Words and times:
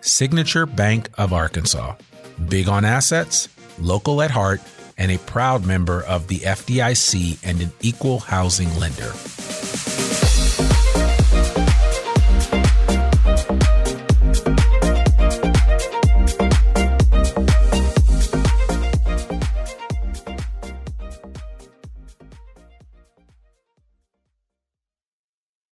Signature 0.00 0.66
Bank 0.66 1.08
of 1.18 1.32
Arkansas. 1.32 1.94
Big 2.48 2.68
on 2.68 2.84
assets, 2.84 3.48
local 3.80 4.22
at 4.22 4.30
heart, 4.30 4.60
and 4.98 5.10
a 5.10 5.18
proud 5.18 5.66
member 5.66 6.02
of 6.02 6.28
the 6.28 6.38
FDIC 6.38 7.38
and 7.42 7.60
an 7.60 7.72
equal 7.80 8.20
housing 8.20 8.74
lender. 8.78 9.12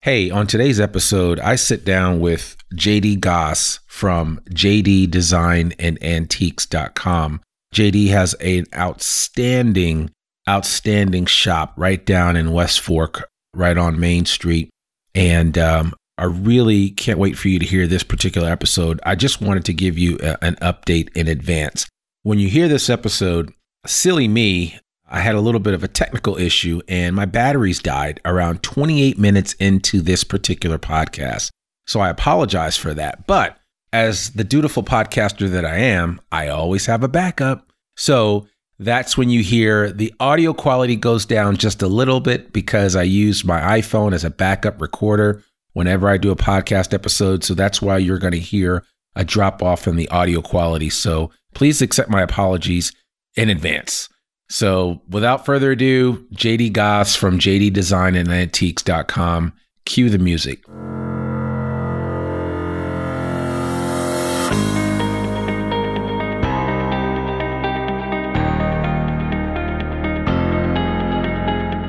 Hey, 0.05 0.29
on 0.29 0.47
today's 0.47 0.81
episode, 0.81 1.41
I 1.41 1.57
sit 1.57 1.83
down 1.83 2.21
with 2.21 2.59
JD 2.75 3.21
Goss 3.21 3.81
from 3.95 4.41
JD 4.51 5.09
Design 5.09 5.73
and 5.79 6.03
Antiques.com. 6.03 7.41
JD 7.73 8.09
has 8.09 8.35
an 8.35 8.67
outstanding, 8.75 10.11
outstanding 10.49 11.27
shop 11.27 11.75
right 11.77 12.05
down 12.05 12.37
in 12.37 12.51
West 12.51 12.81
Fork, 12.81 13.31
right 13.55 13.79
on 13.79 14.01
Main 14.01 14.25
Street. 14.25 14.69
And 15.15 15.57
um, 15.57 15.95
I 16.19 16.25
really 16.25 16.91
can't 16.91 17.21
wait 17.21 17.39
for 17.39 17.47
you 17.47 17.61
to 17.61 17.65
hear 17.65 17.87
this 17.87 18.03
particular 18.03 18.51
episode. 18.51 19.01
I 19.07 19.15
just 19.15 19.41
wanted 19.41 19.65
to 19.67 19.73
give 19.73 19.97
you 19.97 20.19
a, 20.21 20.45
an 20.45 20.57
update 20.57 21.17
in 21.17 21.29
advance. 21.29 21.87
When 22.25 22.41
you 22.41 22.49
hear 22.49 22.67
this 22.67 22.91
episode, 22.91 23.53
silly 23.87 24.27
me, 24.27 24.77
I 25.09 25.21
had 25.21 25.37
a 25.37 25.41
little 25.41 25.61
bit 25.61 25.75
of 25.75 25.85
a 25.85 25.89
technical 25.89 26.37
issue 26.37 26.81
and 26.89 27.15
my 27.15 27.27
batteries 27.27 27.79
died 27.79 28.21
around 28.25 28.65
28 28.65 29.21
minutes 29.21 29.53
into 29.61 30.01
this 30.01 30.25
particular 30.25 30.79
podcast. 30.79 31.51
So 31.87 32.01
I 32.01 32.09
apologize 32.09 32.77
for 32.77 32.93
that. 32.95 33.29
But 33.29 33.57
as 33.95 34.31
the 34.31 34.43
dutiful 34.43 34.83
podcaster 34.83 35.49
that 35.49 35.65
I 35.65 35.77
am, 35.77 36.21
I 36.33 36.49
always 36.49 36.85
have 36.87 37.05
a 37.05 37.09
backup. 37.09 37.71
So 37.97 38.49
that's 38.81 39.17
when 39.17 39.31
you 39.31 39.41
hear 39.41 39.93
the 39.93 40.13
audio 40.19 40.53
quality 40.53 40.97
goes 40.97 41.25
down 41.25 41.57
just 41.57 41.81
a 41.81 41.87
little 41.87 42.19
bit 42.19 42.53
because 42.53 42.97
I 42.97 43.05
use 43.05 43.45
my 43.45 43.61
iPhone 43.79 44.13
as 44.13 44.25
a 44.25 44.31
backup 44.31 44.81
recorder 44.81 45.45
whenever 45.75 46.09
I 46.09 46.17
do 46.17 46.33
a 46.33 46.37
podcast 46.37 46.93
episode. 46.93 47.45
So 47.45 47.55
that's 47.55 47.81
why 47.81 47.99
you're 47.99 48.19
going 48.19 48.33
to 48.33 48.41
hear 48.41 48.85
a 49.15 49.25
drop 49.25 49.63
off 49.63 49.87
in 49.87 49.95
the 49.95 50.09
audio 50.09 50.43
quality. 50.43 50.91
So 50.91 51.31
please 51.55 51.81
accept 51.81 52.11
my 52.11 52.23
apologies 52.23 52.93
in 53.37 53.49
advance. 53.49 54.09
So 54.49 55.03
without 55.09 55.47
further 55.47 55.71
ado, 55.71 56.27
JD 56.35 56.73
Goss 56.73 57.15
from 57.15 57.39
JD 57.39 57.73
Design 57.73 58.17
and 58.17 58.29
Antiques.com. 58.29 59.53
Cue 59.85 60.11
the 60.11 60.19
music. 60.19 60.65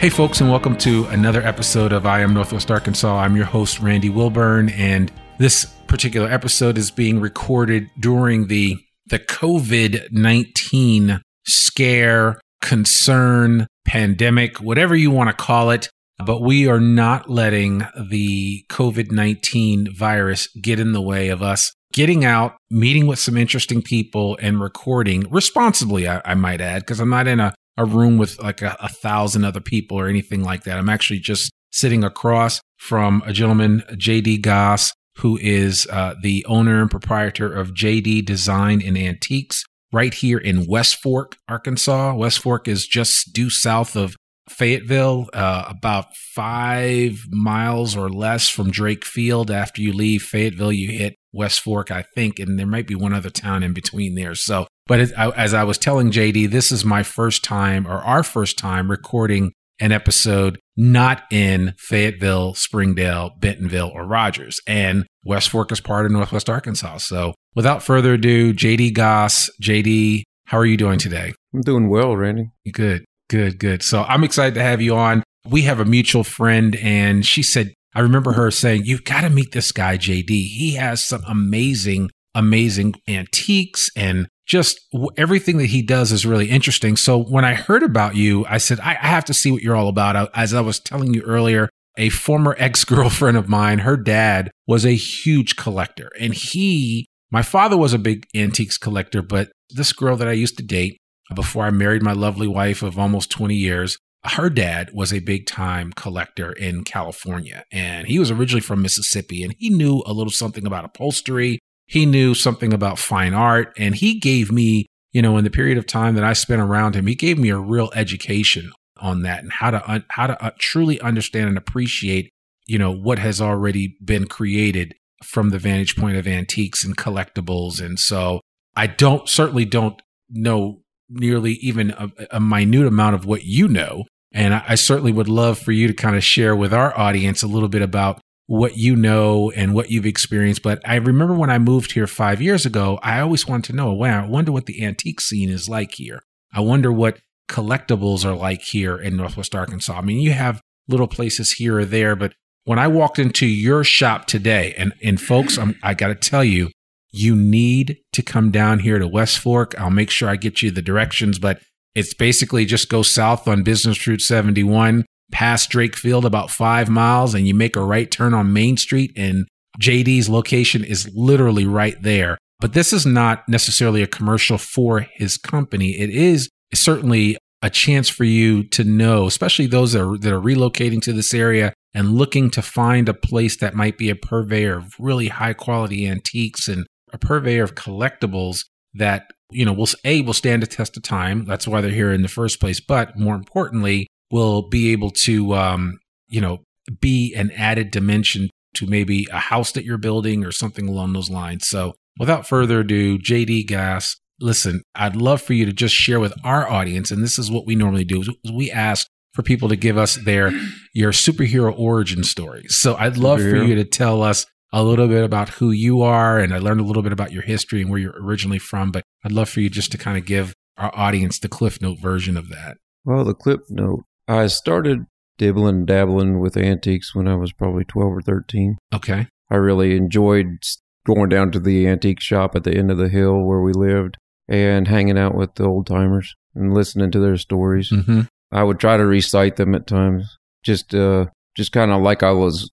Hey, 0.00 0.08
folks, 0.08 0.40
and 0.40 0.48
welcome 0.48 0.78
to 0.78 1.04
another 1.08 1.42
episode 1.42 1.92
of 1.92 2.06
I 2.06 2.20
Am 2.20 2.32
Northwest 2.32 2.70
Arkansas. 2.70 3.18
I'm 3.18 3.36
your 3.36 3.44
host, 3.44 3.80
Randy 3.80 4.08
Wilburn, 4.08 4.70
and 4.70 5.12
this 5.36 5.66
particular 5.88 6.26
episode 6.26 6.78
is 6.78 6.90
being 6.90 7.20
recorded 7.20 7.90
during 8.00 8.46
the 8.46 8.78
the 9.08 9.18
COVID 9.18 10.10
19 10.10 11.20
scare, 11.46 12.40
concern, 12.62 13.66
pandemic, 13.84 14.56
whatever 14.62 14.96
you 14.96 15.10
want 15.10 15.28
to 15.28 15.36
call 15.36 15.70
it. 15.70 15.90
But 16.24 16.40
we 16.40 16.66
are 16.66 16.80
not 16.80 17.28
letting 17.28 17.82
the 18.08 18.64
COVID 18.70 19.12
19 19.12 19.94
virus 19.94 20.48
get 20.62 20.80
in 20.80 20.92
the 20.92 21.02
way 21.02 21.28
of 21.28 21.42
us 21.42 21.74
getting 21.92 22.24
out, 22.24 22.56
meeting 22.70 23.06
with 23.06 23.18
some 23.18 23.36
interesting 23.36 23.82
people, 23.82 24.38
and 24.40 24.62
recording 24.62 25.26
responsibly, 25.30 26.08
I, 26.08 26.22
I 26.24 26.32
might 26.32 26.62
add, 26.62 26.84
because 26.84 27.00
I'm 27.00 27.10
not 27.10 27.28
in 27.28 27.38
a 27.38 27.52
a 27.80 27.84
room 27.86 28.18
with 28.18 28.40
like 28.42 28.60
a, 28.60 28.76
a 28.78 28.88
thousand 28.88 29.44
other 29.44 29.60
people 29.60 29.98
or 29.98 30.06
anything 30.06 30.44
like 30.44 30.64
that. 30.64 30.78
I'm 30.78 30.90
actually 30.90 31.20
just 31.20 31.50
sitting 31.72 32.04
across 32.04 32.60
from 32.76 33.22
a 33.24 33.32
gentleman, 33.32 33.82
JD 33.92 34.42
Goss, 34.42 34.92
who 35.16 35.38
is 35.40 35.86
uh, 35.90 36.14
the 36.22 36.44
owner 36.46 36.82
and 36.82 36.90
proprietor 36.90 37.50
of 37.50 37.72
JD 37.72 38.26
Design 38.26 38.82
and 38.84 38.98
Antiques 38.98 39.64
right 39.92 40.12
here 40.12 40.38
in 40.38 40.66
West 40.66 40.96
Fork, 40.96 41.36
Arkansas. 41.48 42.14
West 42.14 42.40
Fork 42.40 42.68
is 42.68 42.86
just 42.86 43.32
due 43.32 43.50
south 43.50 43.96
of 43.96 44.14
Fayetteville, 44.50 45.30
uh, 45.32 45.64
about 45.68 46.14
five 46.16 47.24
miles 47.30 47.96
or 47.96 48.10
less 48.10 48.48
from 48.48 48.70
Drake 48.70 49.06
Field. 49.06 49.50
After 49.50 49.80
you 49.80 49.92
leave 49.94 50.22
Fayetteville, 50.22 50.72
you 50.72 50.90
hit 50.90 51.14
West 51.32 51.60
Fork, 51.60 51.90
I 51.90 52.02
think, 52.14 52.38
and 52.38 52.58
there 52.58 52.66
might 52.66 52.86
be 52.86 52.94
one 52.94 53.12
other 53.12 53.30
town 53.30 53.62
in 53.62 53.72
between 53.72 54.14
there. 54.14 54.34
So, 54.34 54.66
but 54.86 55.00
it, 55.00 55.12
I, 55.16 55.30
as 55.30 55.54
I 55.54 55.64
was 55.64 55.78
telling 55.78 56.10
JD, 56.10 56.50
this 56.50 56.72
is 56.72 56.84
my 56.84 57.02
first 57.02 57.44
time 57.44 57.86
or 57.86 57.98
our 57.98 58.22
first 58.22 58.58
time 58.58 58.90
recording 58.90 59.52
an 59.80 59.92
episode 59.92 60.58
not 60.76 61.24
in 61.30 61.74
Fayetteville, 61.78 62.54
Springdale, 62.54 63.32
Bentonville, 63.38 63.90
or 63.94 64.06
Rogers. 64.06 64.60
And 64.66 65.06
West 65.24 65.48
Fork 65.50 65.72
is 65.72 65.80
part 65.80 66.06
of 66.06 66.12
Northwest 66.12 66.48
Arkansas. 66.48 66.98
So, 66.98 67.34
without 67.54 67.82
further 67.82 68.14
ado, 68.14 68.54
JD 68.54 68.94
Goss, 68.94 69.50
JD, 69.62 70.22
how 70.46 70.58
are 70.58 70.66
you 70.66 70.76
doing 70.76 70.98
today? 70.98 71.32
I'm 71.54 71.62
doing 71.62 71.88
well, 71.88 72.16
Randy. 72.16 72.50
Good, 72.72 73.04
good, 73.28 73.58
good. 73.58 73.82
So, 73.82 74.04
I'm 74.04 74.24
excited 74.24 74.54
to 74.54 74.62
have 74.62 74.80
you 74.80 74.96
on. 74.96 75.22
We 75.48 75.62
have 75.62 75.80
a 75.80 75.84
mutual 75.84 76.24
friend, 76.24 76.76
and 76.76 77.24
she 77.24 77.42
said, 77.42 77.72
I 77.94 78.00
remember 78.00 78.32
her 78.32 78.50
saying, 78.50 78.82
You've 78.84 79.04
got 79.04 79.22
to 79.22 79.30
meet 79.30 79.52
this 79.52 79.72
guy, 79.72 79.96
JD. 79.96 80.28
He 80.28 80.74
has 80.74 81.06
some 81.06 81.22
amazing, 81.26 82.10
amazing 82.34 82.94
antiques 83.08 83.90
and 83.96 84.28
just 84.50 84.80
everything 85.16 85.58
that 85.58 85.66
he 85.66 85.80
does 85.80 86.10
is 86.10 86.26
really 86.26 86.50
interesting. 86.50 86.96
So 86.96 87.22
when 87.22 87.44
I 87.44 87.54
heard 87.54 87.84
about 87.84 88.16
you, 88.16 88.44
I 88.48 88.58
said, 88.58 88.80
I, 88.80 88.98
I 89.00 89.06
have 89.06 89.24
to 89.26 89.34
see 89.34 89.52
what 89.52 89.62
you're 89.62 89.76
all 89.76 89.88
about. 89.88 90.28
As 90.34 90.52
I 90.52 90.60
was 90.60 90.80
telling 90.80 91.14
you 91.14 91.22
earlier, 91.22 91.68
a 91.96 92.08
former 92.08 92.56
ex 92.58 92.84
girlfriend 92.84 93.36
of 93.36 93.48
mine, 93.48 93.80
her 93.80 93.96
dad 93.96 94.50
was 94.66 94.84
a 94.84 94.96
huge 94.96 95.54
collector. 95.54 96.10
And 96.18 96.34
he, 96.34 97.06
my 97.30 97.42
father 97.42 97.76
was 97.76 97.92
a 97.92 97.98
big 97.98 98.26
antiques 98.34 98.76
collector, 98.76 99.22
but 99.22 99.52
this 99.70 99.92
girl 99.92 100.16
that 100.16 100.26
I 100.26 100.32
used 100.32 100.56
to 100.56 100.64
date 100.64 100.98
before 101.32 101.64
I 101.64 101.70
married 101.70 102.02
my 102.02 102.12
lovely 102.12 102.48
wife 102.48 102.82
of 102.82 102.98
almost 102.98 103.30
20 103.30 103.54
years, 103.54 103.98
her 104.24 104.50
dad 104.50 104.90
was 104.92 105.12
a 105.12 105.20
big 105.20 105.46
time 105.46 105.92
collector 105.92 106.52
in 106.52 106.84
California 106.84 107.64
and 107.72 108.06
he 108.06 108.18
was 108.18 108.30
originally 108.30 108.60
from 108.60 108.82
Mississippi 108.82 109.42
and 109.42 109.54
he 109.58 109.70
knew 109.70 110.02
a 110.06 110.12
little 110.12 110.32
something 110.32 110.66
about 110.66 110.84
upholstery. 110.84 111.58
He 111.86 112.06
knew 112.06 112.34
something 112.34 112.72
about 112.72 112.98
fine 112.98 113.34
art 113.34 113.72
and 113.78 113.94
he 113.94 114.18
gave 114.18 114.52
me, 114.52 114.86
you 115.12 115.22
know, 115.22 115.38
in 115.38 115.44
the 115.44 115.50
period 115.50 115.78
of 115.78 115.86
time 115.86 116.14
that 116.16 116.24
I 116.24 116.34
spent 116.34 116.60
around 116.60 116.94
him, 116.94 117.06
he 117.06 117.14
gave 117.14 117.38
me 117.38 117.48
a 117.48 117.58
real 117.58 117.90
education 117.94 118.72
on 118.98 119.22
that 119.22 119.42
and 119.42 119.52
how 119.52 119.70
to, 119.70 120.04
how 120.10 120.26
to 120.26 120.44
uh, 120.44 120.50
truly 120.58 121.00
understand 121.00 121.48
and 121.48 121.56
appreciate, 121.56 122.28
you 122.66 122.78
know, 122.78 122.92
what 122.92 123.18
has 123.18 123.40
already 123.40 123.96
been 124.04 124.26
created 124.26 124.94
from 125.24 125.50
the 125.50 125.58
vantage 125.58 125.96
point 125.96 126.16
of 126.16 126.26
antiques 126.26 126.84
and 126.84 126.96
collectibles. 126.96 127.80
And 127.80 127.98
so 127.98 128.40
I 128.76 128.86
don't, 128.86 129.28
certainly 129.28 129.64
don't 129.64 130.00
know 130.28 130.82
nearly 131.10 131.54
even 131.54 131.90
a, 131.90 132.10
a 132.30 132.40
minute 132.40 132.86
amount 132.86 133.14
of 133.14 133.24
what 133.24 133.44
you 133.44 133.66
know. 133.68 134.04
And 134.32 134.54
I, 134.54 134.64
I 134.68 134.74
certainly 134.74 135.12
would 135.12 135.28
love 135.28 135.58
for 135.58 135.72
you 135.72 135.86
to 135.88 135.94
kind 135.94 136.16
of 136.16 136.24
share 136.24 136.54
with 136.54 136.72
our 136.72 136.96
audience 136.98 137.42
a 137.42 137.48
little 137.48 137.68
bit 137.68 137.82
about 137.82 138.20
what 138.46 138.76
you 138.76 138.96
know 138.96 139.52
and 139.52 139.74
what 139.74 139.90
you've 139.90 140.06
experienced. 140.06 140.62
But 140.62 140.80
I 140.84 140.96
remember 140.96 141.34
when 141.34 141.50
I 141.50 141.58
moved 141.58 141.92
here 141.92 142.06
five 142.08 142.42
years 142.42 142.66
ago, 142.66 142.98
I 143.02 143.20
always 143.20 143.46
wanted 143.46 143.64
to 143.66 143.76
know, 143.76 143.92
wow, 143.92 144.24
I 144.24 144.28
wonder 144.28 144.50
what 144.50 144.66
the 144.66 144.84
antique 144.84 145.20
scene 145.20 145.48
is 145.48 145.68
like 145.68 145.92
here. 145.92 146.22
I 146.52 146.60
wonder 146.60 146.90
what 146.90 147.20
collectibles 147.48 148.24
are 148.24 148.34
like 148.34 148.62
here 148.62 148.96
in 148.96 149.16
Northwest 149.16 149.54
Arkansas. 149.54 149.94
I 149.94 150.00
mean, 150.00 150.18
you 150.18 150.32
have 150.32 150.60
little 150.88 151.06
places 151.06 151.52
here 151.52 151.78
or 151.78 151.84
there, 151.84 152.16
but 152.16 152.32
when 152.64 152.78
I 152.78 152.88
walked 152.88 153.18
into 153.18 153.46
your 153.46 153.84
shop 153.84 154.26
today, 154.26 154.74
and, 154.76 154.92
and 155.02 155.20
folks, 155.20 155.56
I'm, 155.56 155.76
I 155.82 155.94
got 155.94 156.08
to 156.08 156.14
tell 156.14 156.44
you, 156.44 156.70
you 157.12 157.34
need 157.34 157.98
to 158.12 158.22
come 158.22 158.50
down 158.50 158.80
here 158.80 158.98
to 158.98 159.08
West 159.08 159.38
Fork. 159.38 159.78
I'll 159.80 159.90
make 159.90 160.10
sure 160.10 160.28
I 160.28 160.36
get 160.36 160.62
you 160.62 160.70
the 160.70 160.82
directions, 160.82 161.38
but 161.38 161.60
it's 161.94 162.14
basically 162.14 162.64
just 162.64 162.88
go 162.88 163.02
south 163.02 163.48
on 163.48 163.62
Business 163.62 164.06
Route 164.06 164.20
71, 164.20 165.04
past 165.32 165.70
Drake 165.70 165.96
Field 165.96 166.24
about 166.24 166.50
five 166.50 166.88
miles, 166.88 167.34
and 167.34 167.46
you 167.46 167.54
make 167.54 167.76
a 167.76 167.84
right 167.84 168.10
turn 168.10 168.34
on 168.34 168.52
Main 168.52 168.76
Street. 168.76 169.12
And 169.16 169.46
JD's 169.80 170.28
location 170.28 170.84
is 170.84 171.10
literally 171.14 171.66
right 171.66 172.00
there. 172.02 172.38
But 172.60 172.74
this 172.74 172.92
is 172.92 173.06
not 173.06 173.48
necessarily 173.48 174.02
a 174.02 174.06
commercial 174.06 174.58
for 174.58 175.00
his 175.00 175.36
company. 175.38 175.98
It 175.98 176.10
is 176.10 176.50
certainly 176.74 177.38
a 177.62 177.70
chance 177.70 178.08
for 178.08 178.24
you 178.24 178.62
to 178.64 178.84
know, 178.84 179.26
especially 179.26 179.66
those 179.66 179.92
that 179.92 180.02
are, 180.02 180.18
that 180.18 180.32
are 180.32 180.40
relocating 180.40 181.00
to 181.02 181.12
this 181.12 181.34
area 181.34 181.72
and 181.94 182.12
looking 182.12 182.50
to 182.50 182.62
find 182.62 183.08
a 183.08 183.14
place 183.14 183.56
that 183.56 183.74
might 183.74 183.98
be 183.98 184.10
a 184.10 184.14
purveyor 184.14 184.78
of 184.78 184.94
really 184.98 185.28
high 185.28 185.52
quality 185.52 186.06
antiques 186.06 186.68
and 186.68 186.86
a 187.12 187.18
purveyor 187.18 187.64
of 187.64 187.74
collectibles 187.74 188.64
that 188.94 189.30
you 189.50 189.64
know 189.64 189.72
will 189.72 189.88
a 190.04 190.22
will 190.22 190.34
stand 190.34 190.62
a 190.62 190.66
test 190.66 190.96
of 190.96 191.02
time. 191.02 191.44
That's 191.44 191.66
why 191.66 191.80
they're 191.80 191.90
here 191.90 192.12
in 192.12 192.22
the 192.22 192.28
first 192.28 192.60
place. 192.60 192.80
But 192.80 193.18
more 193.18 193.34
importantly, 193.34 194.06
will 194.30 194.68
be 194.68 194.92
able 194.92 195.10
to 195.10 195.54
um, 195.54 196.00
you 196.28 196.40
know 196.40 196.62
be 197.00 197.34
an 197.34 197.50
added 197.52 197.90
dimension 197.90 198.50
to 198.74 198.86
maybe 198.86 199.26
a 199.32 199.38
house 199.38 199.72
that 199.72 199.84
you're 199.84 199.98
building 199.98 200.44
or 200.44 200.52
something 200.52 200.88
along 200.88 201.12
those 201.12 201.30
lines. 201.30 201.66
So 201.68 201.94
without 202.18 202.46
further 202.46 202.80
ado, 202.80 203.18
JD 203.18 203.68
Goss, 203.68 204.16
listen, 204.40 204.82
I'd 204.94 205.16
love 205.16 205.42
for 205.42 205.52
you 205.54 205.66
to 205.66 205.72
just 205.72 205.94
share 205.94 206.20
with 206.20 206.34
our 206.44 206.68
audience, 206.68 207.10
and 207.10 207.22
this 207.22 207.38
is 207.38 207.50
what 207.50 207.66
we 207.66 207.74
normally 207.74 208.04
do: 208.04 208.20
is 208.20 208.30
we 208.52 208.70
ask 208.70 209.06
for 209.32 209.42
people 209.42 209.68
to 209.68 209.76
give 209.76 209.96
us 209.96 210.16
their 210.16 210.52
your 210.92 211.12
superhero 211.12 211.76
origin 211.78 212.24
stories. 212.24 212.76
So 212.76 212.96
I'd 212.96 213.16
love 213.16 213.40
for 213.40 213.62
you 213.62 213.74
to 213.76 213.84
tell 213.84 214.22
us 214.22 214.46
a 214.72 214.82
little 214.84 215.08
bit 215.08 215.24
about 215.24 215.48
who 215.50 215.70
you 215.70 216.02
are, 216.02 216.38
and 216.38 216.54
I 216.54 216.58
learned 216.58 216.80
a 216.80 216.84
little 216.84 217.02
bit 217.02 217.12
about 217.12 217.32
your 217.32 217.42
history 217.42 217.80
and 217.80 217.90
where 217.90 217.98
you're 217.98 218.20
originally 218.20 218.58
from. 218.58 218.92
But 218.92 219.04
I'd 219.24 219.32
love 219.32 219.48
for 219.48 219.60
you 219.60 219.68
just 219.70 219.92
to 219.92 219.98
kind 219.98 220.16
of 220.16 220.24
give 220.24 220.54
our 220.76 220.90
audience 220.94 221.38
the 221.38 221.48
Cliff 221.48 221.80
Note 221.80 221.98
version 222.00 222.36
of 222.36 222.48
that. 222.48 222.78
Well, 223.04 223.24
the 223.24 223.34
Cliff 223.34 223.60
Note. 223.68 224.04
I 224.28 224.46
started 224.46 225.06
dibbling 225.38 225.76
and 225.76 225.86
dabbling 225.86 226.38
with 226.38 226.56
antiques 226.56 227.14
when 227.14 227.26
I 227.26 227.34
was 227.34 227.52
probably 227.52 227.84
12 227.84 228.12
or 228.12 228.22
13. 228.22 228.76
Okay. 228.94 229.26
I 229.50 229.56
really 229.56 229.96
enjoyed 229.96 230.58
going 231.06 231.28
down 231.28 231.50
to 231.52 231.58
the 231.58 231.88
antique 231.88 232.20
shop 232.20 232.54
at 232.54 232.64
the 232.64 232.76
end 232.76 232.90
of 232.90 232.98
the 232.98 233.08
hill 233.08 233.42
where 233.42 233.60
we 233.60 233.72
lived 233.72 234.16
and 234.48 234.86
hanging 234.86 235.18
out 235.18 235.34
with 235.34 235.54
the 235.54 235.64
old 235.64 235.86
timers 235.86 236.34
and 236.54 236.74
listening 236.74 237.10
to 237.10 237.18
their 237.18 237.36
stories. 237.36 237.90
Mm-hmm. 237.90 238.22
I 238.52 238.62
would 238.64 238.78
try 238.78 238.96
to 238.96 239.06
recite 239.06 239.56
them 239.56 239.74
at 239.74 239.86
times, 239.86 240.36
just 240.62 240.94
uh, 240.94 241.26
just 241.56 241.72
kind 241.72 241.90
of 241.90 242.02
like 242.02 242.22
I 242.22 242.32
was 242.32 242.70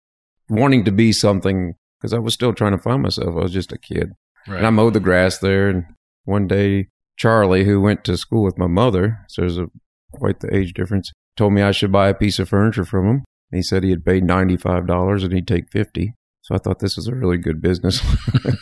wanting 0.49 0.85
to 0.85 0.93
be 0.93 1.13
something 1.13 1.75
because 2.05 2.13
I 2.13 2.19
was 2.19 2.35
still 2.35 2.53
trying 2.53 2.73
to 2.73 2.79
find 2.79 3.01
myself. 3.01 3.31
I 3.31 3.41
was 3.41 3.53
just 3.53 3.73
a 3.73 3.79
kid. 3.79 4.13
Right. 4.47 4.59
And 4.59 4.67
I 4.67 4.71
mowed 4.71 4.93
the 4.93 5.01
grass 5.01 5.39
there. 5.39 5.71
And 5.71 5.87
one 6.25 6.47
day, 6.47 6.89
Charlie, 7.17 7.65
who 7.65 7.81
went 7.81 8.05
to 8.05 8.19
school 8.19 8.45
with 8.45 8.59
my 8.59 8.67
mother, 8.67 9.21
so 9.27 9.41
there's 9.41 9.57
a, 9.57 9.69
quite 10.13 10.41
the 10.41 10.55
age 10.55 10.75
difference, 10.75 11.13
told 11.35 11.55
me 11.55 11.63
I 11.63 11.71
should 11.71 11.91
buy 11.91 12.11
a 12.11 12.15
piece 12.15 12.39
of 12.39 12.51
furniture 12.51 12.85
from 12.85 13.07
him. 13.07 13.25
And 13.51 13.57
He 13.57 13.63
said 13.63 13.85
he 13.85 13.89
had 13.89 14.05
paid 14.05 14.25
$95 14.25 15.25
and 15.25 15.33
he'd 15.33 15.49
take 15.49 15.73
50 15.73 16.13
So 16.43 16.55
I 16.55 16.59
thought 16.59 16.81
this 16.81 16.97
was 16.97 17.09
a 17.09 17.15
really 17.15 17.39
good 17.39 17.63
business. 17.63 18.03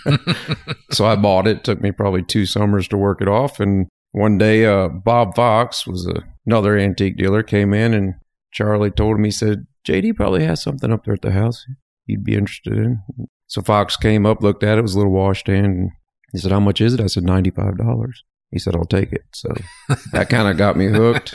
so 0.92 1.04
I 1.04 1.16
bought 1.16 1.48
it. 1.48 1.56
it. 1.56 1.64
Took 1.64 1.80
me 1.80 1.90
probably 1.90 2.22
two 2.22 2.46
summers 2.46 2.86
to 2.88 2.96
work 2.96 3.20
it 3.20 3.28
off. 3.28 3.58
And 3.58 3.88
one 4.12 4.38
day, 4.38 4.66
uh, 4.66 4.86
Bob 4.86 5.34
Fox 5.34 5.84
was 5.84 6.06
a, 6.06 6.22
another 6.46 6.78
antique 6.78 7.16
dealer, 7.16 7.42
came 7.42 7.74
in 7.74 7.92
and 7.92 8.14
Charlie 8.52 8.92
told 8.92 9.18
him, 9.18 9.24
he 9.24 9.32
said, 9.32 9.66
JD 9.84 10.14
probably 10.14 10.44
has 10.44 10.62
something 10.62 10.92
up 10.92 11.06
there 11.06 11.14
at 11.14 11.22
the 11.22 11.32
house 11.32 11.66
you'd 12.06 12.24
be 12.24 12.34
interested 12.34 12.74
in. 12.74 13.00
So 13.46 13.62
Fox 13.62 13.96
came 13.96 14.24
up, 14.26 14.42
looked 14.42 14.62
at 14.62 14.76
it, 14.76 14.78
it 14.78 14.82
was 14.82 14.94
a 14.94 14.98
little 14.98 15.12
washstand, 15.12 15.66
and 15.66 15.90
he 16.32 16.38
said, 16.38 16.52
How 16.52 16.60
much 16.60 16.80
is 16.80 16.94
it? 16.94 17.00
I 17.00 17.06
said, 17.06 17.24
$95. 17.24 18.08
He 18.50 18.58
said, 18.58 18.74
I'll 18.74 18.84
take 18.84 19.12
it. 19.12 19.22
So 19.32 19.48
that 20.12 20.28
kind 20.28 20.48
of 20.48 20.56
got 20.56 20.76
me 20.76 20.86
hooked. 20.86 21.34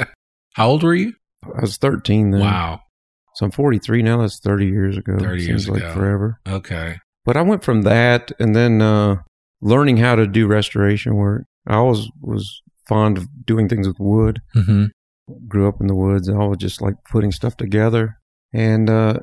How 0.53 0.69
old 0.69 0.83
were 0.83 0.95
you? 0.95 1.13
I 1.43 1.61
was 1.61 1.77
13 1.77 2.31
then. 2.31 2.41
Wow. 2.41 2.81
So 3.35 3.45
I'm 3.45 3.51
43 3.51 4.01
now. 4.01 4.21
That's 4.21 4.39
30 4.39 4.65
years 4.65 4.97
ago. 4.97 5.17
30 5.19 5.43
years 5.43 5.45
Seems 5.45 5.67
ago. 5.67 5.85
like 5.85 5.93
forever. 5.93 6.39
Okay. 6.47 6.97
But 7.23 7.37
I 7.37 7.41
went 7.43 7.63
from 7.63 7.83
that 7.83 8.31
and 8.39 8.55
then 8.55 8.81
uh, 8.81 9.17
learning 9.61 9.97
how 9.97 10.15
to 10.15 10.25
do 10.25 10.47
restoration 10.47 11.15
work. 11.15 11.43
I 11.67 11.75
always 11.75 12.07
was 12.21 12.61
fond 12.87 13.17
of 13.17 13.27
doing 13.45 13.69
things 13.69 13.87
with 13.87 13.99
wood. 13.99 14.41
Mm-hmm. 14.55 14.85
Grew 15.47 15.67
up 15.67 15.81
in 15.81 15.87
the 15.87 15.95
woods 15.95 16.27
and 16.27 16.41
I 16.41 16.45
was 16.45 16.57
just 16.57 16.81
like 16.81 16.95
putting 17.11 17.31
stuff 17.31 17.57
together. 17.57 18.17
And 18.53 18.89
uh, 18.89 19.19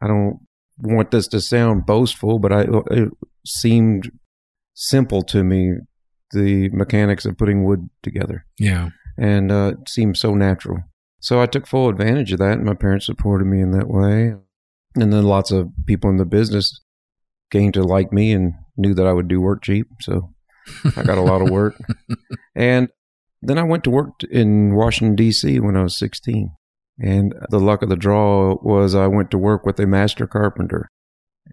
I 0.00 0.08
don't 0.08 0.40
want 0.78 1.10
this 1.10 1.28
to 1.28 1.40
sound 1.40 1.86
boastful, 1.86 2.38
but 2.38 2.52
I 2.52 2.66
it 2.90 3.08
seemed 3.46 4.10
simple 4.74 5.22
to 5.22 5.44
me 5.44 5.74
the 6.32 6.68
mechanics 6.70 7.26
of 7.26 7.36
putting 7.36 7.64
wood 7.64 7.88
together. 8.02 8.46
Yeah, 8.58 8.90
and 9.18 9.52
uh, 9.52 9.74
it 9.78 9.88
seemed 9.88 10.16
so 10.16 10.34
natural. 10.34 10.78
So 11.20 11.40
I 11.40 11.46
took 11.46 11.66
full 11.66 11.88
advantage 11.88 12.32
of 12.32 12.38
that, 12.40 12.54
and 12.58 12.64
my 12.64 12.74
parents 12.74 13.06
supported 13.06 13.44
me 13.44 13.60
in 13.60 13.70
that 13.72 13.88
way. 13.88 14.34
And 14.94 15.12
then 15.12 15.22
lots 15.22 15.50
of 15.50 15.70
people 15.86 16.10
in 16.10 16.16
the 16.16 16.26
business 16.26 16.80
came 17.50 17.72
to 17.72 17.82
like 17.82 18.12
me 18.12 18.32
and 18.32 18.54
knew 18.76 18.92
that 18.94 19.06
I 19.06 19.12
would 19.12 19.28
do 19.28 19.40
work 19.40 19.62
cheap. 19.62 19.86
So 20.00 20.34
I 20.96 21.02
got 21.02 21.18
a 21.18 21.22
lot 21.22 21.42
of 21.42 21.50
work. 21.50 21.74
And 22.54 22.90
then 23.40 23.58
I 23.58 23.62
went 23.62 23.82
to 23.84 23.90
work 23.90 24.22
in 24.30 24.74
Washington, 24.74 25.16
D.C. 25.16 25.58
when 25.60 25.74
I 25.74 25.82
was 25.82 25.98
16. 25.98 26.50
And 26.98 27.34
the 27.50 27.58
luck 27.58 27.82
of 27.82 27.88
the 27.88 27.96
draw 27.96 28.56
was 28.62 28.94
I 28.94 29.06
went 29.06 29.30
to 29.30 29.38
work 29.38 29.64
with 29.64 29.80
a 29.80 29.86
master 29.86 30.26
carpenter, 30.26 30.88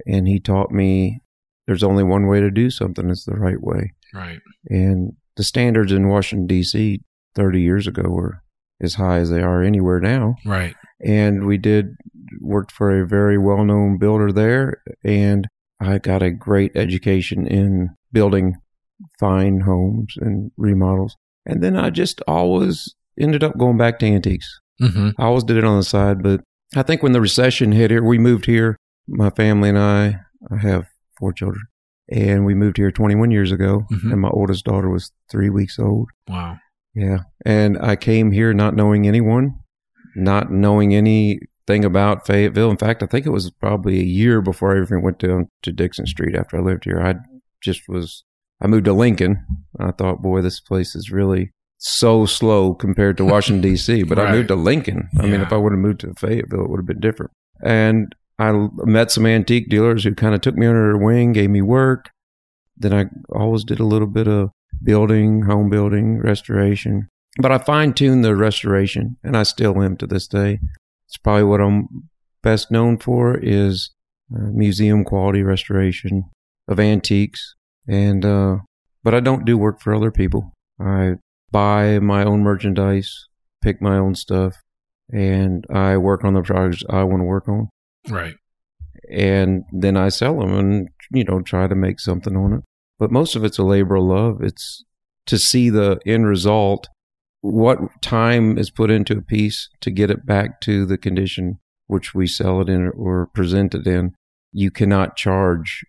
and 0.05 0.27
he 0.27 0.39
taught 0.39 0.71
me 0.71 1.21
there's 1.65 1.83
only 1.83 2.03
one 2.03 2.27
way 2.27 2.39
to 2.39 2.51
do 2.51 2.69
something, 2.69 3.09
it's 3.09 3.25
the 3.25 3.35
right 3.35 3.61
way. 3.61 3.93
Right. 4.13 4.39
And 4.69 5.13
the 5.35 5.43
standards 5.43 5.91
in 5.91 6.09
Washington, 6.09 6.47
D.C. 6.47 7.01
30 7.35 7.61
years 7.61 7.87
ago 7.87 8.09
were 8.09 8.41
as 8.81 8.95
high 8.95 9.17
as 9.17 9.29
they 9.29 9.41
are 9.41 9.61
anywhere 9.61 9.99
now. 9.99 10.35
Right. 10.45 10.75
And 11.05 11.45
we 11.45 11.57
did 11.57 11.95
worked 12.41 12.71
for 12.71 12.99
a 13.01 13.07
very 13.07 13.37
well 13.37 13.63
known 13.63 13.97
builder 13.97 14.31
there. 14.31 14.81
And 15.03 15.47
I 15.79 15.97
got 15.99 16.23
a 16.23 16.31
great 16.31 16.75
education 16.75 17.47
in 17.47 17.89
building 18.11 18.55
fine 19.19 19.61
homes 19.61 20.15
and 20.19 20.51
remodels. 20.57 21.15
And 21.45 21.63
then 21.63 21.77
I 21.77 21.89
just 21.89 22.21
always 22.27 22.95
ended 23.19 23.43
up 23.43 23.57
going 23.57 23.77
back 23.77 23.99
to 23.99 24.05
antiques. 24.05 24.59
Mm-hmm. 24.81 25.09
I 25.17 25.25
always 25.25 25.43
did 25.43 25.57
it 25.57 25.63
on 25.63 25.77
the 25.77 25.83
side, 25.83 26.23
but 26.23 26.41
I 26.75 26.83
think 26.83 27.03
when 27.03 27.11
the 27.11 27.21
recession 27.21 27.71
hit 27.71 27.91
here, 27.91 28.03
we 28.03 28.17
moved 28.17 28.45
here, 28.45 28.77
my 29.07 29.29
family 29.29 29.69
and 29.69 29.79
I, 29.79 30.19
I 30.51 30.57
have 30.57 30.85
four 31.17 31.33
children, 31.33 31.63
and 32.09 32.45
we 32.45 32.53
moved 32.53 32.77
here 32.77 32.91
21 32.91 33.31
years 33.31 33.51
ago, 33.51 33.85
mm-hmm. 33.91 34.11
and 34.11 34.21
my 34.21 34.29
oldest 34.29 34.65
daughter 34.65 34.89
was 34.89 35.11
three 35.29 35.49
weeks 35.49 35.79
old. 35.79 36.09
Wow. 36.27 36.57
Yeah. 36.93 37.19
And 37.45 37.77
I 37.79 37.95
came 37.95 38.31
here 38.31 38.53
not 38.53 38.75
knowing 38.75 39.07
anyone, 39.07 39.59
not 40.15 40.51
knowing 40.51 40.93
anything 40.93 41.85
about 41.85 42.25
Fayetteville. 42.25 42.71
In 42.71 42.77
fact, 42.77 43.03
I 43.03 43.05
think 43.05 43.25
it 43.25 43.31
was 43.31 43.51
probably 43.51 43.99
a 43.99 44.03
year 44.03 44.41
before 44.41 44.75
I 44.75 44.81
even 44.81 45.01
went 45.01 45.19
down 45.19 45.49
to 45.63 45.71
Dickson 45.71 46.05
Street 46.05 46.35
after 46.35 46.57
I 46.57 46.61
lived 46.61 46.85
here. 46.85 47.01
I 47.01 47.15
just 47.61 47.87
was, 47.87 48.23
I 48.61 48.67
moved 48.67 48.85
to 48.85 48.93
Lincoln. 48.93 49.45
I 49.79 49.91
thought, 49.91 50.21
boy, 50.21 50.41
this 50.41 50.59
place 50.59 50.95
is 50.95 51.11
really 51.11 51.51
so 51.79 52.25
slow 52.25 52.73
compared 52.73 53.17
to 53.17 53.25
Washington 53.25 53.61
D.C. 53.61 54.03
But 54.07 54.17
right. 54.17 54.27
I 54.27 54.31
moved 54.31 54.49
to 54.49 54.55
Lincoln. 54.55 55.09
I 55.17 55.25
yeah. 55.25 55.31
mean, 55.31 55.41
if 55.41 55.51
I 55.51 55.57
would 55.57 55.71
have 55.71 55.79
moved 55.79 56.01
to 56.01 56.13
Fayetteville, 56.13 56.65
it 56.65 56.69
would 56.69 56.79
have 56.79 56.85
been 56.85 56.99
different. 56.99 57.31
And 57.63 58.13
I 58.37 58.67
met 58.85 59.11
some 59.11 59.25
antique 59.25 59.69
dealers 59.69 60.03
who 60.03 60.13
kind 60.13 60.35
of 60.35 60.41
took 60.41 60.55
me 60.55 60.67
under 60.67 60.91
their 60.91 60.97
wing, 60.97 61.33
gave 61.33 61.49
me 61.49 61.61
work. 61.61 62.11
Then 62.77 62.93
I 62.93 63.05
always 63.35 63.63
did 63.63 63.79
a 63.79 63.85
little 63.85 64.07
bit 64.07 64.27
of 64.27 64.51
building, 64.83 65.43
home 65.43 65.69
building, 65.69 66.19
restoration. 66.19 67.09
But 67.41 67.51
I 67.51 67.57
fine 67.57 67.93
tuned 67.93 68.23
the 68.23 68.35
restoration, 68.35 69.17
and 69.23 69.35
I 69.35 69.43
still 69.43 69.81
am 69.81 69.97
to 69.97 70.07
this 70.07 70.27
day. 70.27 70.59
It's 71.07 71.17
probably 71.17 71.43
what 71.43 71.61
I'm 71.61 72.09
best 72.41 72.71
known 72.71 72.97
for 72.97 73.37
is 73.37 73.91
uh, 74.33 74.49
museum 74.51 75.03
quality 75.03 75.43
restoration 75.43 76.23
of 76.67 76.79
antiques. 76.79 77.55
And 77.87 78.23
uh, 78.23 78.57
but 79.03 79.13
I 79.13 79.19
don't 79.19 79.45
do 79.45 79.57
work 79.57 79.81
for 79.81 79.93
other 79.93 80.11
people. 80.11 80.53
I 80.79 81.15
buy 81.51 81.99
my 81.99 82.23
own 82.23 82.41
merchandise, 82.41 83.27
pick 83.61 83.81
my 83.81 83.97
own 83.97 84.15
stuff, 84.15 84.55
and 85.11 85.65
I 85.73 85.97
work 85.97 86.23
on 86.23 86.33
the 86.33 86.41
projects 86.41 86.83
I 86.89 87.03
want 87.03 87.21
to 87.21 87.25
work 87.25 87.47
on. 87.47 87.69
Right. 88.07 88.35
And 89.11 89.63
then 89.71 89.97
I 89.97 90.09
sell 90.09 90.39
them 90.39 90.53
and, 90.53 90.89
you 91.11 91.23
know, 91.23 91.41
try 91.41 91.67
to 91.67 91.75
make 91.75 91.99
something 91.99 92.35
on 92.35 92.53
it. 92.53 92.61
But 92.99 93.11
most 93.11 93.35
of 93.35 93.43
it's 93.43 93.57
a 93.57 93.63
labor 93.63 93.95
of 93.95 94.03
love. 94.03 94.41
It's 94.41 94.83
to 95.25 95.39
see 95.39 95.69
the 95.69 95.99
end 96.05 96.27
result, 96.27 96.87
what 97.41 97.79
time 98.01 98.57
is 98.57 98.69
put 98.69 98.91
into 98.91 99.17
a 99.17 99.21
piece 99.21 99.69
to 99.81 99.89
get 99.89 100.11
it 100.11 100.25
back 100.25 100.61
to 100.61 100.85
the 100.85 100.97
condition 100.97 101.59
which 101.87 102.13
we 102.13 102.27
sell 102.27 102.61
it 102.61 102.69
in 102.69 102.89
or 102.89 103.27
present 103.33 103.73
it 103.73 103.87
in. 103.87 104.13
You 104.51 104.69
cannot 104.69 105.15
charge 105.15 105.83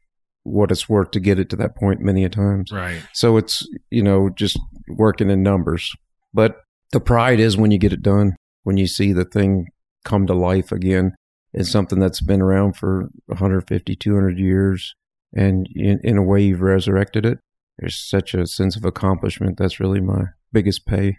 what 0.44 0.70
it's 0.70 0.88
worth 0.88 1.10
to 1.10 1.20
get 1.20 1.38
it 1.38 1.50
to 1.50 1.56
that 1.56 1.76
point 1.76 2.00
many 2.00 2.24
a 2.24 2.30
times. 2.30 2.72
Right. 2.72 3.02
So 3.12 3.36
it's, 3.36 3.68
you 3.90 4.02
know, 4.02 4.30
just 4.30 4.58
working 4.96 5.30
in 5.30 5.42
numbers. 5.42 5.94
But 6.32 6.56
the 6.92 7.00
pride 7.00 7.40
is 7.40 7.56
when 7.56 7.70
you 7.70 7.78
get 7.78 7.92
it 7.92 8.02
done, 8.02 8.36
when 8.62 8.76
you 8.76 8.86
see 8.86 9.12
the 9.12 9.24
thing 9.24 9.66
come 10.04 10.26
to 10.26 10.34
life 10.34 10.72
again. 10.72 11.14
It's 11.52 11.70
something 11.70 11.98
that's 11.98 12.20
been 12.20 12.40
around 12.40 12.76
for 12.76 13.08
150, 13.26 13.96
200 13.96 14.38
years. 14.38 14.94
And 15.34 15.68
in, 15.74 16.00
in 16.02 16.16
a 16.16 16.22
way, 16.22 16.42
you've 16.42 16.60
resurrected 16.60 17.26
it. 17.26 17.38
There's 17.78 17.96
such 17.96 18.34
a 18.34 18.46
sense 18.46 18.76
of 18.76 18.84
accomplishment. 18.84 19.58
That's 19.58 19.80
really 19.80 20.00
my 20.00 20.26
biggest 20.52 20.86
pay. 20.86 21.18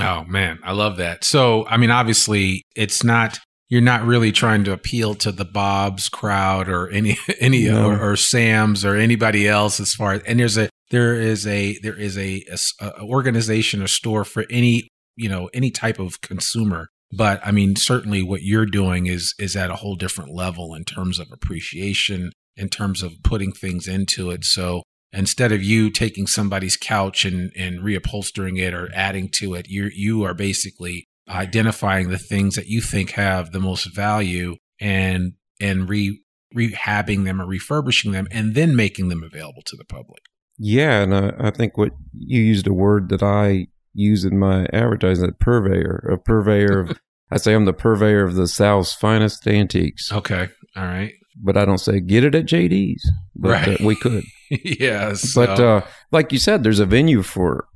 Oh, 0.00 0.24
man. 0.24 0.58
I 0.62 0.72
love 0.72 0.96
that. 0.98 1.24
So, 1.24 1.66
I 1.66 1.76
mean, 1.76 1.90
obviously, 1.90 2.64
it's 2.76 3.02
not 3.02 3.40
you're 3.72 3.80
not 3.80 4.04
really 4.04 4.32
trying 4.32 4.64
to 4.64 4.72
appeal 4.74 5.14
to 5.14 5.32
the 5.32 5.46
Bob's 5.46 6.10
crowd 6.10 6.68
or 6.68 6.90
any 6.90 7.16
any 7.40 7.68
no. 7.68 7.88
or, 7.88 8.12
or, 8.12 8.16
Sam's 8.16 8.84
or 8.84 8.96
anybody 8.96 9.48
else 9.48 9.80
as 9.80 9.94
far 9.94 10.12
as 10.12 10.22
and 10.24 10.38
there's 10.38 10.58
a 10.58 10.68
there 10.90 11.14
is 11.14 11.46
a 11.46 11.78
there 11.78 11.98
is 11.98 12.18
a, 12.18 12.44
a, 12.80 12.86
a 12.86 13.02
organization 13.02 13.82
or 13.82 13.86
store 13.86 14.26
for 14.26 14.44
any 14.50 14.88
you 15.16 15.26
know 15.26 15.48
any 15.54 15.70
type 15.70 15.98
of 15.98 16.20
consumer 16.20 16.88
but 17.16 17.40
i 17.46 17.50
mean 17.50 17.74
certainly 17.74 18.22
what 18.22 18.42
you're 18.42 18.66
doing 18.66 19.06
is 19.06 19.34
is 19.38 19.56
at 19.56 19.70
a 19.70 19.76
whole 19.76 19.96
different 19.96 20.34
level 20.34 20.74
in 20.74 20.84
terms 20.84 21.18
of 21.18 21.28
appreciation 21.32 22.30
in 22.56 22.68
terms 22.68 23.02
of 23.02 23.22
putting 23.24 23.52
things 23.52 23.88
into 23.88 24.30
it 24.30 24.44
so 24.44 24.82
instead 25.14 25.50
of 25.50 25.62
you 25.62 25.90
taking 25.90 26.26
somebody's 26.26 26.76
couch 26.76 27.24
and 27.24 27.50
and 27.56 27.80
reupholstering 27.80 28.58
it 28.58 28.74
or 28.74 28.90
adding 28.94 29.30
to 29.30 29.54
it 29.54 29.66
you 29.68 29.88
you 29.94 30.22
are 30.22 30.34
basically 30.34 31.06
identifying 31.28 32.08
the 32.08 32.18
things 32.18 32.56
that 32.56 32.66
you 32.66 32.80
think 32.80 33.12
have 33.12 33.52
the 33.52 33.60
most 33.60 33.94
value 33.94 34.56
and 34.80 35.32
and 35.60 35.88
re 35.88 36.20
rehabbing 36.54 37.24
them 37.24 37.40
or 37.40 37.46
refurbishing 37.46 38.12
them 38.12 38.28
and 38.30 38.54
then 38.54 38.76
making 38.76 39.08
them 39.08 39.22
available 39.22 39.62
to 39.64 39.76
the 39.76 39.84
public. 39.84 40.22
Yeah, 40.58 41.00
and 41.02 41.14
I, 41.14 41.32
I 41.38 41.50
think 41.50 41.76
what 41.76 41.92
you 42.12 42.42
used 42.42 42.66
a 42.66 42.74
word 42.74 43.08
that 43.08 43.22
I 43.22 43.68
use 43.94 44.24
in 44.24 44.38
my 44.38 44.66
advertising, 44.72 45.32
purveyor, 45.40 46.08
a 46.12 46.18
purveyor 46.18 46.80
of. 46.80 46.98
I 47.30 47.38
say 47.38 47.54
I'm 47.54 47.64
the 47.64 47.72
purveyor 47.72 48.24
of 48.24 48.34
the 48.34 48.46
South's 48.46 48.92
finest 48.92 49.48
antiques. 49.48 50.12
Okay, 50.12 50.48
all 50.76 50.84
right. 50.84 51.14
But 51.42 51.56
I 51.56 51.64
don't 51.64 51.78
say 51.78 51.98
get 52.00 52.24
it 52.24 52.34
at 52.34 52.44
JD's. 52.44 53.10
But 53.34 53.48
uh, 53.48 53.52
right. 53.52 53.80
Uh, 53.80 53.86
we 53.86 53.96
could. 53.96 54.24
yes. 54.50 55.34
But 55.34 55.58
uh, 55.58 55.80
like 56.10 56.30
you 56.30 56.38
said, 56.38 56.62
there's 56.62 56.78
a 56.78 56.84
venue 56.84 57.22
for 57.22 57.68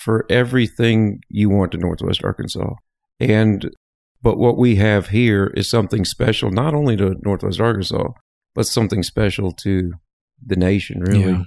for 0.00 0.24
everything 0.30 1.20
you 1.28 1.50
want 1.50 1.74
in 1.74 1.80
Northwest 1.80 2.24
Arkansas. 2.24 2.74
And 3.20 3.70
but 4.22 4.38
what 4.38 4.56
we 4.56 4.76
have 4.76 5.08
here 5.08 5.52
is 5.56 5.68
something 5.68 6.04
special, 6.04 6.50
not 6.50 6.74
only 6.74 6.96
to 6.96 7.16
Northwest 7.22 7.60
Arkansas, 7.60 8.08
but 8.54 8.66
something 8.66 9.02
special 9.02 9.52
to 9.52 9.92
the 10.44 10.56
nation, 10.56 11.00
really. 11.00 11.32
Yeah. 11.32 11.42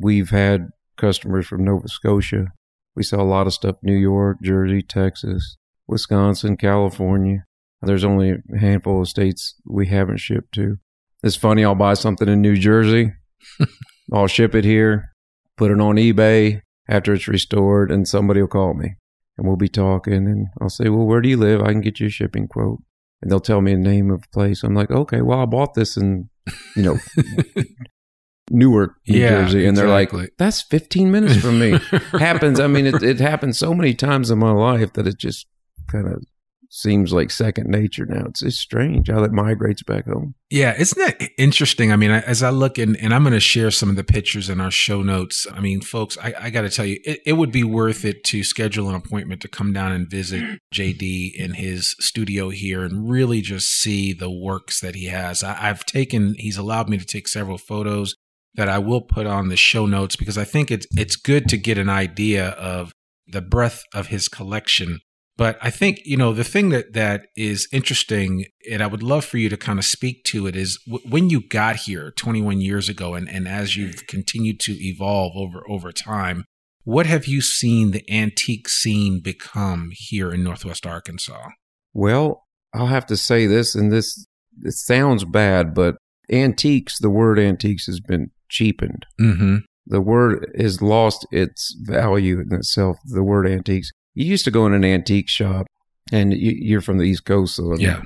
We've 0.00 0.30
had 0.30 0.68
customers 0.96 1.46
from 1.46 1.64
Nova 1.64 1.88
Scotia. 1.88 2.46
We 2.94 3.02
sell 3.02 3.20
a 3.20 3.22
lot 3.22 3.46
of 3.46 3.54
stuff 3.54 3.76
New 3.82 3.96
York, 3.96 4.38
Jersey, 4.42 4.82
Texas, 4.82 5.56
Wisconsin, 5.86 6.56
California. 6.56 7.44
There's 7.80 8.04
only 8.04 8.30
a 8.30 8.58
handful 8.58 9.00
of 9.00 9.08
states 9.08 9.54
we 9.66 9.86
haven't 9.86 10.18
shipped 10.18 10.52
to. 10.54 10.76
It's 11.22 11.36
funny, 11.36 11.64
I'll 11.64 11.74
buy 11.74 11.94
something 11.94 12.28
in 12.28 12.42
New 12.42 12.56
Jersey, 12.56 13.12
I'll 14.12 14.26
ship 14.26 14.54
it 14.54 14.64
here, 14.64 15.10
put 15.56 15.70
it 15.70 15.80
on 15.80 15.96
eBay, 15.96 16.62
after 16.88 17.14
it's 17.14 17.28
restored, 17.28 17.90
and 17.90 18.08
somebody 18.08 18.40
will 18.40 18.48
call 18.48 18.74
me 18.74 18.96
and 19.38 19.46
we'll 19.46 19.56
be 19.56 19.68
talking, 19.68 20.26
and 20.26 20.48
I'll 20.60 20.68
say, 20.68 20.88
"Well, 20.88 21.06
where 21.06 21.20
do 21.20 21.28
you 21.28 21.36
live? 21.36 21.62
I 21.62 21.70
can 21.70 21.80
get 21.80 22.00
you 22.00 22.08
a 22.08 22.10
shipping 22.10 22.48
quote." 22.48 22.82
And 23.22 23.30
they'll 23.30 23.40
tell 23.40 23.60
me 23.60 23.72
a 23.72 23.76
name 23.76 24.10
of 24.10 24.24
a 24.24 24.28
place. 24.34 24.62
I'm 24.62 24.74
like, 24.74 24.90
"Okay, 24.90 25.22
well, 25.22 25.40
I 25.40 25.46
bought 25.46 25.74
this 25.74 25.96
in, 25.96 26.28
you 26.76 26.82
know, 26.82 26.98
Newark, 28.50 28.96
New 29.06 29.18
yeah, 29.18 29.42
Jersey," 29.42 29.64
and 29.64 29.76
they're 29.76 29.88
like, 29.88 30.12
"That's 30.38 30.62
15 30.62 31.10
minutes 31.10 31.36
from 31.36 31.60
me." 31.60 31.78
happens. 32.12 32.58
I 32.58 32.66
mean, 32.66 32.86
it, 32.86 33.02
it 33.02 33.20
happens 33.20 33.58
so 33.58 33.72
many 33.72 33.94
times 33.94 34.30
in 34.30 34.38
my 34.38 34.50
life 34.50 34.92
that 34.94 35.06
it 35.06 35.18
just 35.18 35.46
kind 35.86 36.08
of 36.08 36.24
seems 36.70 37.12
like 37.12 37.30
second 37.30 37.68
nature 37.68 38.06
now. 38.06 38.26
It's, 38.26 38.42
it's 38.42 38.58
strange 38.58 39.08
how 39.08 39.20
that 39.20 39.32
migrates 39.32 39.82
back 39.82 40.06
home. 40.06 40.34
Yeah, 40.50 40.74
isn't 40.78 40.98
that 40.98 41.30
interesting? 41.38 41.92
I 41.92 41.96
mean, 41.96 42.10
as 42.10 42.42
I 42.42 42.50
look 42.50 42.78
and, 42.78 42.96
and 42.98 43.14
I'm 43.14 43.22
going 43.22 43.32
to 43.32 43.40
share 43.40 43.70
some 43.70 43.88
of 43.88 43.96
the 43.96 44.04
pictures 44.04 44.50
in 44.50 44.60
our 44.60 44.70
show 44.70 45.02
notes. 45.02 45.46
I 45.52 45.60
mean, 45.60 45.80
folks, 45.80 46.18
I, 46.18 46.34
I 46.38 46.50
got 46.50 46.62
to 46.62 46.70
tell 46.70 46.84
you, 46.84 46.98
it, 47.04 47.20
it 47.24 47.32
would 47.34 47.52
be 47.52 47.64
worth 47.64 48.04
it 48.04 48.24
to 48.24 48.44
schedule 48.44 48.88
an 48.88 48.94
appointment 48.94 49.40
to 49.42 49.48
come 49.48 49.72
down 49.72 49.92
and 49.92 50.10
visit 50.10 50.42
JD 50.74 51.34
in 51.34 51.54
his 51.54 51.94
studio 52.00 52.50
here 52.50 52.82
and 52.82 53.10
really 53.10 53.40
just 53.40 53.68
see 53.68 54.12
the 54.12 54.30
works 54.30 54.80
that 54.80 54.94
he 54.94 55.06
has. 55.06 55.42
I, 55.42 55.68
I've 55.68 55.84
taken, 55.86 56.34
he's 56.38 56.58
allowed 56.58 56.88
me 56.88 56.98
to 56.98 57.06
take 57.06 57.28
several 57.28 57.58
photos 57.58 58.14
that 58.54 58.68
I 58.68 58.78
will 58.78 59.02
put 59.02 59.26
on 59.26 59.48
the 59.48 59.56
show 59.56 59.86
notes 59.86 60.16
because 60.16 60.36
I 60.36 60.44
think 60.44 60.70
it's 60.70 60.86
it's 60.96 61.14
good 61.14 61.48
to 61.48 61.56
get 61.56 61.78
an 61.78 61.88
idea 61.88 62.48
of 62.50 62.92
the 63.26 63.40
breadth 63.40 63.84
of 63.94 64.08
his 64.08 64.26
collection 64.26 64.98
but 65.38 65.56
I 65.62 65.70
think, 65.70 66.00
you 66.04 66.16
know, 66.16 66.32
the 66.32 66.42
thing 66.42 66.70
that, 66.70 66.94
that 66.94 67.28
is 67.36 67.68
interesting, 67.72 68.46
and 68.68 68.82
I 68.82 68.88
would 68.88 69.04
love 69.04 69.24
for 69.24 69.38
you 69.38 69.48
to 69.48 69.56
kind 69.56 69.78
of 69.78 69.84
speak 69.84 70.24
to 70.24 70.48
it, 70.48 70.56
is 70.56 70.80
w- 70.84 71.08
when 71.08 71.30
you 71.30 71.40
got 71.40 71.76
here 71.76 72.10
21 72.10 72.60
years 72.60 72.88
ago, 72.88 73.14
and, 73.14 73.28
and 73.28 73.46
as 73.46 73.76
you've 73.76 74.08
continued 74.08 74.58
to 74.60 74.72
evolve 74.72 75.34
over, 75.36 75.62
over 75.70 75.92
time, 75.92 76.44
what 76.82 77.06
have 77.06 77.26
you 77.26 77.40
seen 77.40 77.92
the 77.92 78.04
antique 78.10 78.68
scene 78.68 79.20
become 79.22 79.90
here 79.92 80.32
in 80.32 80.42
Northwest 80.42 80.84
Arkansas? 80.84 81.50
Well, 81.94 82.42
I'll 82.74 82.86
have 82.86 83.06
to 83.06 83.16
say 83.16 83.46
this, 83.46 83.76
and 83.76 83.92
this 83.92 84.26
it 84.64 84.72
sounds 84.72 85.24
bad, 85.24 85.72
but 85.72 85.98
antiques, 86.32 86.98
the 86.98 87.10
word 87.10 87.38
antiques 87.38 87.86
has 87.86 88.00
been 88.00 88.32
cheapened. 88.48 89.06
Mm-hmm. 89.20 89.58
The 89.86 90.00
word 90.00 90.50
has 90.58 90.82
lost 90.82 91.28
its 91.30 91.76
value 91.80 92.40
in 92.40 92.52
itself, 92.52 92.96
the 93.04 93.22
word 93.22 93.48
antiques 93.48 93.92
you 94.18 94.26
used 94.26 94.44
to 94.46 94.50
go 94.50 94.66
in 94.66 94.74
an 94.74 94.84
antique 94.84 95.28
shop, 95.28 95.66
and 96.10 96.34
you, 96.34 96.76
are 96.76 96.80
from 96.80 96.98
the 96.98 97.04
East 97.04 97.24
Coast, 97.24 97.54
so 97.54 97.76
yeah. 97.76 98.00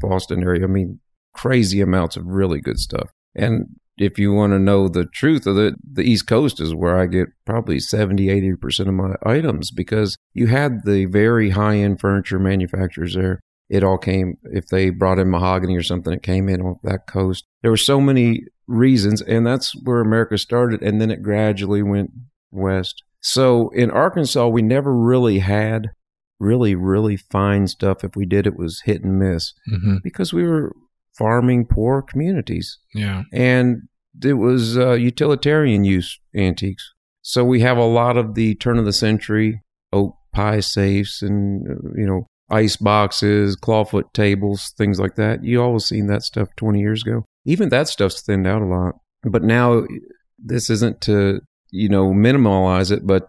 Boston 0.00 0.42
area. 0.42 0.64
I 0.64 0.66
mean, 0.66 0.98
crazy 1.34 1.82
amounts 1.82 2.16
of 2.16 2.24
really 2.24 2.58
good 2.60 2.78
stuff. 2.78 3.10
And 3.34 3.66
if 3.98 4.18
you 4.18 4.32
want 4.32 4.54
to 4.54 4.58
know 4.58 4.88
the 4.88 5.04
truth 5.04 5.46
of 5.46 5.58
it, 5.58 5.74
the 5.84 6.04
East 6.04 6.26
Coast 6.26 6.58
is 6.58 6.74
where 6.74 6.98
I 6.98 7.04
get 7.04 7.28
probably 7.44 7.80
70, 7.80 8.28
80% 8.28 8.88
of 8.88 8.94
my 8.94 9.14
items 9.26 9.70
because 9.70 10.16
you 10.32 10.46
had 10.46 10.86
the 10.86 11.04
very 11.04 11.50
high 11.50 11.76
end 11.76 12.00
furniture 12.00 12.38
manufacturers 12.38 13.14
there. 13.14 13.40
It 13.68 13.84
all 13.84 13.98
came, 13.98 14.38
if 14.44 14.68
they 14.68 14.88
brought 14.88 15.18
in 15.18 15.30
mahogany 15.30 15.76
or 15.76 15.82
something, 15.82 16.14
it 16.14 16.22
came 16.22 16.48
in 16.48 16.62
on 16.62 16.76
that 16.84 17.06
coast. 17.06 17.44
There 17.60 17.70
were 17.70 17.76
so 17.76 18.00
many 18.00 18.44
reasons, 18.66 19.20
and 19.20 19.46
that's 19.46 19.74
where 19.82 20.00
America 20.00 20.38
started, 20.38 20.80
and 20.80 20.98
then 20.98 21.10
it 21.10 21.22
gradually 21.22 21.82
went 21.82 22.12
west. 22.50 23.02
So 23.20 23.68
in 23.70 23.90
Arkansas, 23.90 24.46
we 24.48 24.62
never 24.62 24.94
really 24.94 25.40
had 25.40 25.88
really, 26.38 26.74
really 26.74 27.16
fine 27.16 27.66
stuff. 27.66 28.04
If 28.04 28.14
we 28.16 28.24
did, 28.26 28.46
it 28.46 28.56
was 28.56 28.82
hit 28.84 29.02
and 29.02 29.18
miss 29.18 29.52
Mm-hmm. 29.70 29.96
because 30.04 30.32
we 30.32 30.44
were 30.44 30.72
farming 31.18 31.66
poor 31.66 32.00
communities 32.00 32.78
Yeah. 32.94 33.24
and 33.32 33.82
it 34.24 34.34
was 34.34 34.78
uh, 34.78 34.92
utilitarian 34.92 35.82
use 35.84 36.18
antiques. 36.34 36.92
So 37.22 37.44
we 37.44 37.60
have 37.60 37.76
a 37.76 37.84
lot 37.84 38.16
of 38.16 38.34
the 38.34 38.54
turn 38.54 38.78
of 38.78 38.84
the 38.84 38.92
century 38.92 39.60
oak 39.92 40.14
pie 40.32 40.60
safes 40.60 41.20
and 41.22 41.66
uh, 41.68 41.74
you 41.96 42.06
know 42.06 42.26
ice 42.50 42.76
boxes, 42.76 43.56
clawfoot 43.56 44.12
tables, 44.14 44.72
things 44.78 44.98
like 45.00 45.16
that. 45.16 45.42
You 45.44 45.60
always 45.62 45.84
seen 45.86 46.06
that 46.06 46.22
stuff 46.22 46.48
20 46.56 46.80
years 46.80 47.02
ago. 47.04 47.24
Even 47.44 47.68
that 47.70 47.88
stuff's 47.88 48.22
thinned 48.22 48.46
out 48.46 48.62
a 48.62 48.66
lot. 48.66 48.94
But 49.24 49.42
now 49.42 49.82
this 50.38 50.70
isn't 50.70 51.00
to 51.02 51.40
you 51.70 51.88
know 51.88 52.12
minimalize 52.12 52.90
it, 52.90 53.06
but 53.06 53.28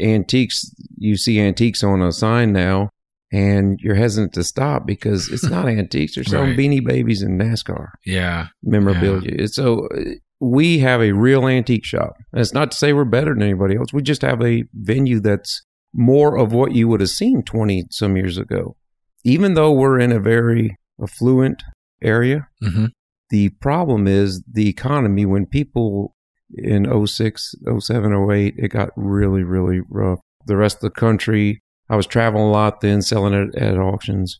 antiques 0.00 0.70
you 0.96 1.16
see 1.16 1.38
antiques 1.40 1.82
on 1.84 2.02
a 2.02 2.12
sign 2.12 2.52
now 2.52 2.90
and 3.32 3.78
you're 3.80 3.94
hesitant 3.94 4.32
to 4.34 4.44
stop 4.44 4.86
because 4.86 5.28
it's 5.28 5.44
not 5.50 5.68
antiques. 5.68 6.14
They're 6.14 6.24
selling 6.24 6.50
Right. 6.50 6.58
beanie 6.58 6.84
babies 6.84 7.22
and 7.22 7.40
NASCAR 7.40 7.88
Yeah. 8.04 8.48
memorabilia. 8.62 9.30
It's 9.34 9.54
So 9.56 9.86
uh, 9.88 10.00
we 10.40 10.78
have 10.80 11.00
a 11.00 11.12
real 11.12 11.46
antique 11.48 11.84
shop. 11.84 12.14
And 12.32 12.40
it's 12.40 12.52
not 12.54 12.70
to 12.72 12.76
say 12.76 12.92
we're 12.92 13.04
better 13.04 13.32
than 13.34 13.42
anybody 13.42 13.76
else. 13.76 13.92
We 13.92 14.02
just 14.02 14.22
have 14.22 14.42
a 14.42 14.64
venue 14.74 15.20
that's 15.20 15.62
more 15.94 16.36
of 16.36 16.52
what 16.52 16.72
you 16.72 16.88
would 16.88 17.00
have 17.00 17.10
seen 17.10 17.42
20 17.42 17.86
some 17.90 18.16
years 18.16 18.36
ago. 18.38 18.76
Even 19.24 19.54
though 19.54 19.72
we're 19.72 19.98
in 19.98 20.12
a 20.12 20.20
very 20.20 20.76
affluent 21.02 21.62
area, 22.02 22.48
Mm-hmm. 22.62 22.86
the 23.30 23.48
problem 23.60 24.06
is 24.06 24.42
the 24.50 24.68
economy. 24.68 25.24
When 25.26 25.46
people 25.46 26.14
in 26.54 27.06
06, 27.06 27.54
07, 27.78 28.30
08, 28.30 28.54
it 28.56 28.68
got 28.68 28.90
really, 28.96 29.42
really 29.42 29.80
rough. 29.88 30.20
The 30.46 30.56
rest 30.56 30.76
of 30.76 30.82
the 30.82 30.90
country, 30.90 31.60
I 31.88 31.96
was 31.96 32.06
traveling 32.06 32.44
a 32.44 32.50
lot 32.50 32.80
then, 32.80 33.02
selling 33.02 33.34
it 33.34 33.54
at 33.56 33.78
auctions, 33.78 34.38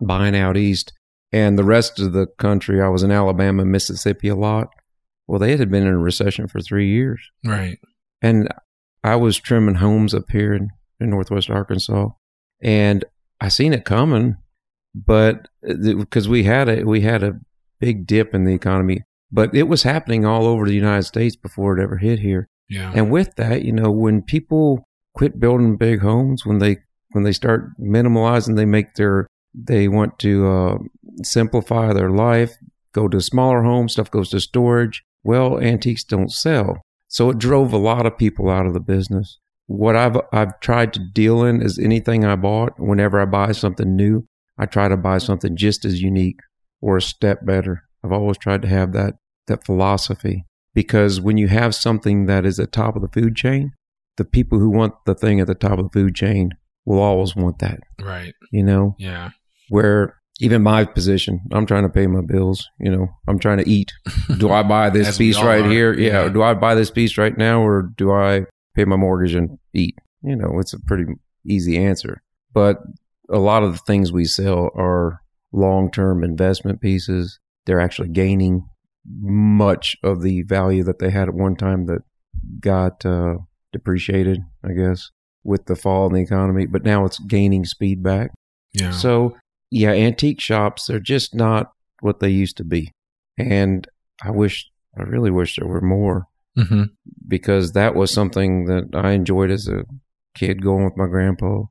buying 0.00 0.36
out 0.36 0.56
east. 0.56 0.92
And 1.32 1.58
the 1.58 1.64
rest 1.64 1.98
of 1.98 2.12
the 2.12 2.26
country, 2.38 2.80
I 2.80 2.88
was 2.88 3.02
in 3.02 3.10
Alabama, 3.10 3.64
Mississippi 3.64 4.28
a 4.28 4.36
lot. 4.36 4.68
Well, 5.26 5.38
they 5.38 5.56
had 5.56 5.70
been 5.70 5.86
in 5.86 5.92
a 5.92 5.98
recession 5.98 6.48
for 6.48 6.60
three 6.60 6.88
years. 6.88 7.20
Right. 7.44 7.78
And 8.22 8.48
I 9.02 9.16
was 9.16 9.38
trimming 9.38 9.76
homes 9.76 10.14
up 10.14 10.30
here 10.30 10.54
in, 10.54 10.70
in 11.00 11.10
Northwest 11.10 11.50
Arkansas, 11.50 12.08
and 12.62 13.04
I 13.40 13.48
seen 13.48 13.74
it 13.74 13.84
coming, 13.84 14.36
but 14.94 15.48
uh, 15.68 15.94
because 15.98 16.28
we 16.28 16.44
had 16.44 16.68
a 16.68 16.84
we 16.84 17.02
had 17.02 17.22
a 17.22 17.38
big 17.80 18.06
dip 18.06 18.34
in 18.34 18.44
the 18.44 18.54
economy, 18.54 19.02
but 19.34 19.52
it 19.52 19.64
was 19.64 19.82
happening 19.82 20.24
all 20.24 20.46
over 20.46 20.64
the 20.64 20.74
United 20.74 21.02
States 21.02 21.34
before 21.34 21.76
it 21.76 21.82
ever 21.82 21.96
hit 21.96 22.20
here. 22.20 22.48
Yeah. 22.68 22.92
And 22.94 23.10
with 23.10 23.34
that, 23.34 23.64
you 23.64 23.72
know, 23.72 23.90
when 23.90 24.22
people 24.22 24.86
quit 25.12 25.40
building 25.40 25.76
big 25.76 26.00
homes, 26.00 26.46
when 26.46 26.58
they 26.58 26.78
when 27.10 27.24
they 27.24 27.32
start 27.32 27.70
minimalizing, 27.80 28.54
they 28.54 28.64
make 28.64 28.94
their 28.94 29.26
they 29.52 29.88
want 29.88 30.20
to 30.20 30.46
uh, 30.46 30.78
simplify 31.22 31.92
their 31.92 32.10
life, 32.10 32.52
go 32.92 33.08
to 33.08 33.20
smaller 33.20 33.64
homes, 33.64 33.94
stuff 33.94 34.10
goes 34.10 34.30
to 34.30 34.40
storage. 34.40 35.02
Well, 35.24 35.58
antiques 35.60 36.04
don't 36.04 36.30
sell, 36.30 36.82
so 37.08 37.30
it 37.30 37.38
drove 37.38 37.72
a 37.72 37.78
lot 37.78 38.06
of 38.06 38.16
people 38.16 38.48
out 38.48 38.66
of 38.66 38.72
the 38.72 38.80
business. 38.80 39.38
What 39.66 39.96
I've 39.96 40.16
I've 40.32 40.60
tried 40.60 40.92
to 40.92 41.00
deal 41.12 41.42
in 41.42 41.60
is 41.60 41.76
anything 41.78 42.24
I 42.24 42.36
bought. 42.36 42.74
Whenever 42.78 43.20
I 43.20 43.24
buy 43.24 43.50
something 43.50 43.96
new, 43.96 44.28
I 44.56 44.66
try 44.66 44.86
to 44.86 44.96
buy 44.96 45.18
something 45.18 45.56
just 45.56 45.84
as 45.84 46.02
unique 46.02 46.38
or 46.80 46.96
a 46.96 47.02
step 47.02 47.44
better. 47.44 47.82
I've 48.04 48.12
always 48.12 48.38
tried 48.38 48.62
to 48.62 48.68
have 48.68 48.92
that 48.92 49.14
that 49.46 49.64
philosophy 49.64 50.44
because 50.74 51.20
when 51.20 51.36
you 51.38 51.48
have 51.48 51.74
something 51.74 52.26
that 52.26 52.44
is 52.44 52.58
at 52.58 52.72
top 52.72 52.96
of 52.96 53.02
the 53.02 53.08
food 53.08 53.36
chain, 53.36 53.72
the 54.16 54.24
people 54.24 54.58
who 54.58 54.70
want 54.70 54.94
the 55.06 55.14
thing 55.14 55.40
at 55.40 55.46
the 55.46 55.54
top 55.54 55.78
of 55.78 55.84
the 55.90 55.90
food 56.00 56.14
chain 56.14 56.50
will 56.84 56.98
always 57.00 57.34
want 57.36 57.58
that. 57.60 57.80
Right. 58.00 58.34
You 58.52 58.62
know, 58.62 58.94
Yeah. 58.98 59.30
where 59.68 60.16
even 60.40 60.62
my 60.62 60.84
position, 60.84 61.40
I'm 61.52 61.64
trying 61.66 61.84
to 61.84 61.88
pay 61.88 62.06
my 62.08 62.20
bills. 62.20 62.68
You 62.80 62.90
know, 62.90 63.06
I'm 63.28 63.38
trying 63.38 63.58
to 63.58 63.68
eat. 63.70 63.92
Do 64.38 64.50
I 64.50 64.62
buy 64.64 64.90
this 64.90 65.16
piece 65.16 65.40
right 65.40 65.64
are. 65.64 65.70
here? 65.70 65.92
Yeah. 65.94 66.24
Yeah. 66.24 66.28
Do 66.28 66.42
I 66.42 66.54
buy 66.54 66.74
this 66.74 66.90
piece 66.90 67.16
right 67.16 67.36
now, 67.38 67.62
or 67.62 67.90
do 67.96 68.10
I 68.12 68.46
pay 68.74 68.84
my 68.84 68.96
mortgage 68.96 69.34
and 69.34 69.58
eat? 69.72 69.96
You 70.22 70.34
know, 70.34 70.58
it's 70.58 70.72
a 70.72 70.80
pretty 70.80 71.04
easy 71.46 71.76
answer. 71.78 72.20
But 72.52 72.78
a 73.30 73.38
lot 73.38 73.62
of 73.62 73.72
the 73.72 73.78
things 73.86 74.10
we 74.12 74.24
sell 74.24 74.70
are 74.74 75.20
long 75.52 75.90
term 75.90 76.24
investment 76.24 76.80
pieces. 76.80 77.38
They're 77.66 77.80
actually 77.80 78.08
gaining 78.08 78.68
much 79.06 79.96
of 80.02 80.22
the 80.22 80.42
value 80.42 80.82
that 80.84 80.98
they 80.98 81.10
had 81.10 81.28
at 81.28 81.34
one 81.34 81.56
time 81.56 81.86
that 81.86 82.02
got 82.60 83.04
uh, 83.04 83.36
depreciated, 83.72 84.40
I 84.64 84.72
guess, 84.72 85.10
with 85.42 85.66
the 85.66 85.76
fall 85.76 86.06
in 86.06 86.14
the 86.14 86.22
economy. 86.22 86.66
But 86.66 86.84
now 86.84 87.04
it's 87.04 87.18
gaining 87.18 87.64
speed 87.64 88.02
back. 88.02 88.30
Yeah. 88.72 88.90
So, 88.90 89.36
yeah, 89.70 89.90
antique 89.90 90.40
shops 90.40 90.90
are 90.90 91.00
just 91.00 91.34
not 91.34 91.72
what 92.00 92.20
they 92.20 92.30
used 92.30 92.56
to 92.58 92.64
be. 92.64 92.92
And 93.38 93.86
I 94.22 94.30
wish, 94.30 94.70
I 94.98 95.02
really 95.02 95.30
wish 95.30 95.56
there 95.56 95.68
were 95.68 95.80
more 95.80 96.26
mm-hmm. 96.56 96.84
because 97.26 97.72
that 97.72 97.94
was 97.94 98.12
something 98.12 98.66
that 98.66 98.88
I 98.94 99.12
enjoyed 99.12 99.50
as 99.50 99.68
a 99.68 99.84
kid 100.34 100.62
going 100.62 100.84
with 100.84 100.96
my 100.96 101.06
grandpa 101.06 101.62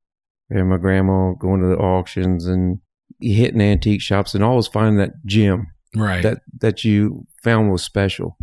and 0.50 0.70
my 0.70 0.78
grandma 0.78 1.34
going 1.34 1.62
to 1.62 1.68
the 1.68 1.78
auctions 1.78 2.46
and 2.46 2.80
hitting 3.20 3.62
antique 3.62 4.02
shops 4.02 4.34
and 4.34 4.44
always 4.44 4.68
finding 4.68 4.98
that 4.98 5.26
gem 5.26 5.68
Right. 5.96 6.24
that, 6.24 6.40
that 6.60 6.84
you 6.84 7.26
found 7.44 7.72
was 7.72 7.84
special. 7.84 8.38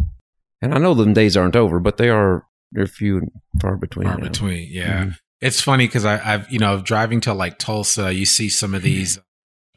And 0.63 0.75
I 0.75 0.79
know 0.79 0.95
them 0.95 1.15
days 1.15 1.37
aren't 1.37 1.57
over, 1.57 1.81
but 1.81 1.97
they 1.97 2.09
are, 2.11 2.45
they're 2.73 2.87
few 2.87 3.19
and 3.19 3.31
far 3.61 3.77
between. 3.77 4.07
far 4.09 4.19
now. 4.19 4.25
between. 4.29 4.69
Yeah. 4.71 5.05
Mhm. 5.07 5.17
It's 5.41 5.61
funny 5.63 5.87
because 5.87 6.05
I've, 6.05 6.51
you 6.53 6.59
know, 6.59 6.83
driving 6.83 7.21
to 7.23 7.33
like 7.33 7.59
Tulsa, 7.59 8.13
you 8.13 8.27
see 8.27 8.51
some 8.51 8.75
of 8.75 8.83
these 8.83 9.19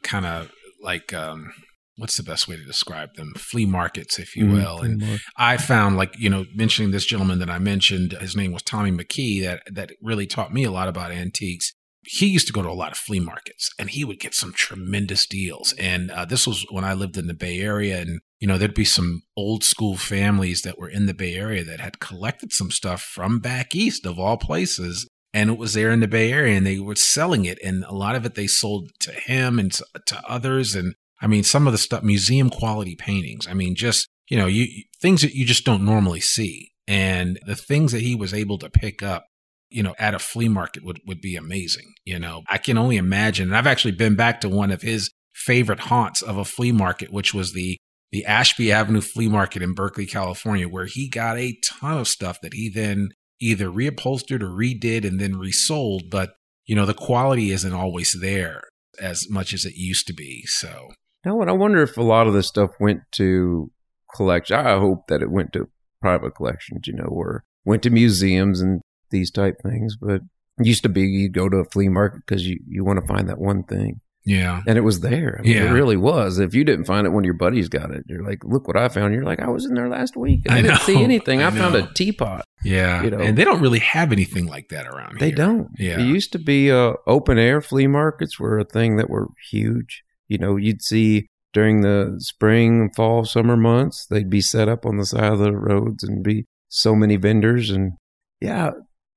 kind 0.02 0.26
of 0.26 0.52
like, 0.82 1.14
um, 1.14 1.52
what's 1.96 2.18
the 2.18 2.22
best 2.22 2.46
way 2.48 2.56
to 2.56 2.64
describe 2.64 3.14
them? 3.14 3.32
Flea 3.38 3.64
markets, 3.64 4.18
if 4.18 4.36
you 4.36 4.44
Mhm. 4.44 4.52
will. 4.52 4.80
And 4.82 5.20
I 5.38 5.56
found 5.56 5.96
like, 5.96 6.14
you 6.18 6.28
know, 6.28 6.44
mentioning 6.54 6.90
this 6.90 7.06
gentleman 7.06 7.38
that 7.38 7.48
I 7.48 7.58
mentioned, 7.58 8.12
his 8.20 8.36
name 8.36 8.52
was 8.52 8.62
Tommy 8.62 8.90
McKee, 8.92 9.42
that, 9.42 9.62
that 9.72 9.92
really 10.02 10.26
taught 10.26 10.52
me 10.52 10.64
a 10.64 10.70
lot 10.70 10.88
about 10.88 11.10
antiques. 11.12 11.72
He 12.06 12.26
used 12.26 12.46
to 12.46 12.52
go 12.52 12.62
to 12.62 12.68
a 12.68 12.72
lot 12.72 12.92
of 12.92 12.98
flea 12.98 13.20
markets 13.20 13.70
and 13.78 13.90
he 13.90 14.04
would 14.04 14.20
get 14.20 14.34
some 14.34 14.52
tremendous 14.52 15.26
deals. 15.26 15.74
And 15.78 16.10
uh, 16.10 16.24
this 16.24 16.46
was 16.46 16.66
when 16.70 16.84
I 16.84 16.94
lived 16.94 17.16
in 17.16 17.26
the 17.26 17.34
Bay 17.34 17.60
Area. 17.60 18.00
And, 18.00 18.20
you 18.38 18.48
know, 18.48 18.58
there'd 18.58 18.74
be 18.74 18.84
some 18.84 19.22
old 19.36 19.64
school 19.64 19.96
families 19.96 20.62
that 20.62 20.78
were 20.78 20.88
in 20.88 21.06
the 21.06 21.14
Bay 21.14 21.34
Area 21.34 21.64
that 21.64 21.80
had 21.80 22.00
collected 22.00 22.52
some 22.52 22.70
stuff 22.70 23.02
from 23.02 23.38
back 23.38 23.74
east 23.74 24.06
of 24.06 24.18
all 24.18 24.36
places. 24.36 25.08
And 25.32 25.50
it 25.50 25.58
was 25.58 25.74
there 25.74 25.90
in 25.90 26.00
the 26.00 26.08
Bay 26.08 26.32
Area 26.32 26.56
and 26.56 26.66
they 26.66 26.78
were 26.78 26.94
selling 26.94 27.44
it. 27.44 27.58
And 27.64 27.84
a 27.84 27.94
lot 27.94 28.16
of 28.16 28.24
it 28.24 28.34
they 28.34 28.46
sold 28.46 28.90
to 29.00 29.12
him 29.12 29.58
and 29.58 29.72
to, 29.72 29.84
to 30.06 30.22
others. 30.28 30.74
And 30.74 30.94
I 31.20 31.26
mean, 31.26 31.42
some 31.42 31.66
of 31.66 31.72
the 31.72 31.78
stuff, 31.78 32.02
museum 32.02 32.50
quality 32.50 32.96
paintings. 32.96 33.48
I 33.48 33.54
mean, 33.54 33.74
just, 33.74 34.08
you 34.28 34.36
know, 34.36 34.46
you 34.46 34.66
things 35.00 35.22
that 35.22 35.34
you 35.34 35.44
just 35.44 35.64
don't 35.64 35.84
normally 35.84 36.20
see. 36.20 36.72
And 36.86 37.38
the 37.46 37.56
things 37.56 37.92
that 37.92 38.02
he 38.02 38.14
was 38.14 38.34
able 38.34 38.58
to 38.58 38.68
pick 38.68 39.02
up, 39.02 39.26
you 39.74 39.82
know, 39.82 39.94
at 39.98 40.14
a 40.14 40.20
flea 40.20 40.48
market 40.48 40.84
would, 40.84 41.00
would 41.04 41.20
be 41.20 41.34
amazing. 41.34 41.94
You 42.04 42.20
know, 42.20 42.42
I 42.48 42.58
can 42.58 42.78
only 42.78 42.96
imagine. 42.96 43.48
And 43.48 43.56
I've 43.56 43.66
actually 43.66 43.92
been 43.92 44.14
back 44.14 44.40
to 44.42 44.48
one 44.48 44.70
of 44.70 44.82
his 44.82 45.10
favorite 45.34 45.80
haunts 45.80 46.22
of 46.22 46.38
a 46.38 46.44
flea 46.44 46.70
market, 46.70 47.12
which 47.12 47.34
was 47.34 47.52
the 47.52 47.76
the 48.12 48.24
Ashby 48.24 48.70
Avenue 48.70 49.00
Flea 49.00 49.26
Market 49.26 49.60
in 49.60 49.74
Berkeley, 49.74 50.06
California, 50.06 50.68
where 50.68 50.86
he 50.86 51.08
got 51.08 51.36
a 51.36 51.58
ton 51.64 51.98
of 51.98 52.06
stuff 52.06 52.40
that 52.42 52.54
he 52.54 52.70
then 52.72 53.08
either 53.40 53.66
reupholstered 53.66 54.40
or 54.40 54.50
redid 54.50 55.04
and 55.04 55.20
then 55.20 55.36
resold. 55.36 56.04
But, 56.08 56.30
you 56.64 56.76
know, 56.76 56.86
the 56.86 56.94
quality 56.94 57.50
isn't 57.50 57.72
always 57.72 58.16
there 58.20 58.62
as 59.00 59.28
much 59.28 59.52
as 59.52 59.64
it 59.64 59.74
used 59.74 60.06
to 60.06 60.12
be. 60.12 60.44
So, 60.46 60.90
now 61.24 61.40
and 61.40 61.50
I 61.50 61.54
wonder 61.54 61.82
if 61.82 61.96
a 61.96 62.02
lot 62.02 62.28
of 62.28 62.34
this 62.34 62.46
stuff 62.46 62.70
went 62.78 63.00
to 63.14 63.72
collection. 64.14 64.56
I 64.56 64.78
hope 64.78 65.08
that 65.08 65.20
it 65.20 65.32
went 65.32 65.52
to 65.54 65.68
private 66.00 66.36
collections, 66.36 66.86
you 66.86 66.92
know, 66.92 67.08
or 67.08 67.42
went 67.64 67.82
to 67.82 67.90
museums 67.90 68.60
and 68.60 68.80
these 69.14 69.30
type 69.30 69.56
things. 69.62 69.96
But 69.96 70.20
used 70.58 70.82
to 70.82 70.88
be 70.90 71.02
you'd 71.02 71.32
go 71.32 71.48
to 71.48 71.56
a 71.58 71.64
flea 71.64 71.88
market 71.88 72.22
because 72.26 72.46
you, 72.46 72.60
you 72.68 72.84
want 72.84 73.00
to 73.00 73.06
find 73.06 73.28
that 73.28 73.38
one 73.38 73.62
thing. 73.64 74.00
yeah. 74.24 74.62
And 74.66 74.78
it 74.78 74.82
was 74.82 75.00
there. 75.00 75.36
I 75.38 75.42
mean, 75.42 75.52
Yeah. 75.52 75.64
It 75.70 75.72
really 75.72 75.96
was. 75.96 76.38
If 76.38 76.54
you 76.54 76.62
didn't 76.64 76.84
find 76.86 77.06
it, 77.06 77.10
one 77.10 77.24
of 77.24 77.26
your 77.26 77.34
buddies 77.34 77.68
got 77.68 77.90
it. 77.90 78.04
You're 78.08 78.22
like, 78.22 78.44
look 78.44 78.66
what 78.68 78.76
I 78.76 78.88
found. 78.88 79.12
You're 79.14 79.24
like, 79.24 79.40
I 79.40 79.48
was 79.48 79.64
in 79.66 79.74
there 79.74 79.88
last 79.88 80.16
week. 80.16 80.42
And 80.46 80.54
I, 80.54 80.58
I 80.58 80.62
didn't 80.62 80.74
know. 80.78 80.84
see 80.84 81.02
anything. 81.02 81.42
I, 81.42 81.48
I 81.48 81.50
found 81.50 81.74
a 81.74 81.92
teapot. 81.94 82.44
Yeah. 82.64 83.02
You 83.02 83.10
know. 83.10 83.18
and 83.18 83.36
they 83.36 83.44
don't 83.44 83.60
really 83.60 83.80
have 83.80 84.12
anything 84.12 84.46
like 84.46 84.68
that 84.68 84.86
around 84.86 85.18
They 85.18 85.26
here. 85.28 85.36
don't. 85.36 85.68
Yeah. 85.78 85.98
It 86.00 86.04
used 86.06 86.32
to 86.32 86.38
be 86.38 86.70
uh, 86.70 86.94
open 87.06 87.36
air 87.38 87.60
flea 87.60 87.86
markets 87.88 88.38
were 88.38 88.58
a 88.58 88.64
thing 88.64 88.96
that 88.96 89.10
were 89.10 89.28
huge. 89.50 90.02
You 90.28 90.38
know, 90.38 90.56
you'd 90.56 90.82
see 90.82 91.26
during 91.52 91.82
the 91.82 92.14
spring, 92.18 92.90
fall, 92.96 93.24
summer 93.24 93.56
months, 93.56 94.06
they'd 94.06 94.30
be 94.30 94.40
set 94.40 94.68
up 94.68 94.86
on 94.86 94.96
the 94.98 95.04
side 95.06 95.32
of 95.32 95.38
the 95.40 95.52
roads 95.52 96.02
and 96.02 96.22
be 96.24 96.46
so 96.68 96.94
many 96.94 97.16
vendors. 97.16 97.68
And 97.70 97.92
yeah, 98.40 98.70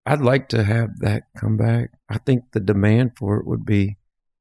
I'd 0.08 0.22
like 0.22 0.48
to 0.50 0.64
have 0.64 1.00
that 1.00 1.24
come 1.38 1.58
back. 1.58 1.92
I 2.10 2.18
think 2.18 2.54
the 2.54 2.62
demand 2.62 3.12
for 3.18 3.38
it 3.38 3.46
would 3.46 3.66
be, 3.66 3.98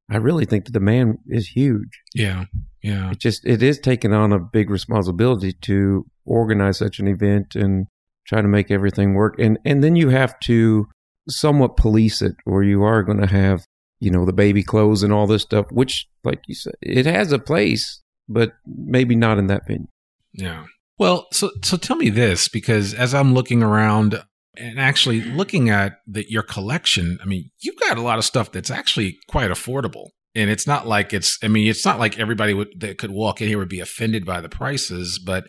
I 0.09 0.17
really 0.19 0.45
think 0.45 0.65
the 0.65 0.71
demand 0.71 1.19
is 1.27 1.49
huge. 1.49 2.01
Yeah. 2.15 2.45
Yeah. 2.83 3.11
It 3.11 3.19
just 3.19 3.45
it 3.45 3.65
is 3.65 3.81
taking 3.81 4.13
on 4.13 4.33
a 4.33 4.39
big 4.39 4.71
responsibility 4.71 5.53
to 5.63 6.07
organize 6.25 6.79
such 6.79 7.01
an 7.01 7.09
event 7.09 7.57
and 7.57 7.89
try 8.29 8.41
to 8.41 8.47
make 8.47 8.71
everything 8.71 9.15
work. 9.15 9.41
And 9.41 9.59
and 9.65 9.83
then 9.83 9.97
you 9.97 10.11
have 10.11 10.39
to 10.41 10.87
somewhat 11.29 11.77
police 11.77 12.23
it 12.23 12.37
or 12.47 12.63
you 12.63 12.85
are 12.85 13.03
going 13.03 13.21
to 13.21 13.27
have, 13.27 13.67
you 13.99 14.13
know, 14.13 14.25
the 14.25 14.33
baby 14.33 14.63
clothes 14.63 15.03
and 15.03 15.13
all 15.13 15.27
this 15.27 15.43
stuff, 15.43 15.67
which 15.73 16.07
like 16.23 16.43
you 16.47 16.55
said, 16.55 16.75
it 16.81 17.07
has 17.07 17.33
a 17.33 17.41
place, 17.41 18.03
but 18.29 18.53
maybe 18.65 19.17
not 19.17 19.37
in 19.37 19.49
that 19.49 19.67
venue. 19.67 19.89
Yeah. 20.33 20.67
Well, 20.97 21.27
so 21.33 21.51
so 21.65 21.77
tell 21.77 21.97
me 21.97 22.11
this 22.11 22.47
because 22.47 22.95
as 22.95 23.15
I'm 23.15 23.35
looking 23.35 23.65
around 23.65 24.23
and 24.59 24.79
actually 24.79 25.23
looking 25.23 25.71
at 25.71 26.01
the, 26.07 26.25
your 26.31 26.43
collection, 26.43 27.19
I 27.23 27.27
mean, 27.27 27.51
you've 27.61 27.79
got 27.81 27.99
a 27.99 28.03
lot 28.03 28.19
of 28.19 28.25
stuff 28.25 28.53
that's 28.53 28.71
actually 28.71 29.19
quite 29.29 29.51
affordable. 29.51 30.11
And 30.35 30.51
it's 30.51 30.67
not 30.67 30.87
like 30.87 31.13
it's, 31.13 31.39
I 31.43 31.49
mean, 31.49 31.67
it's 31.67 31.85
not 31.85 31.99
like 31.99 32.19
everybody 32.19 32.53
would, 32.53 32.81
that 32.81 32.99
could 32.99 33.11
walk 33.11 33.41
in 33.41 33.49
here 33.49 33.59
would 33.59 33.69
be 33.69 33.81
offended 33.81 34.27
by 34.27 34.41
the 34.41 34.49
prices, 34.49 35.19
but 35.19 35.47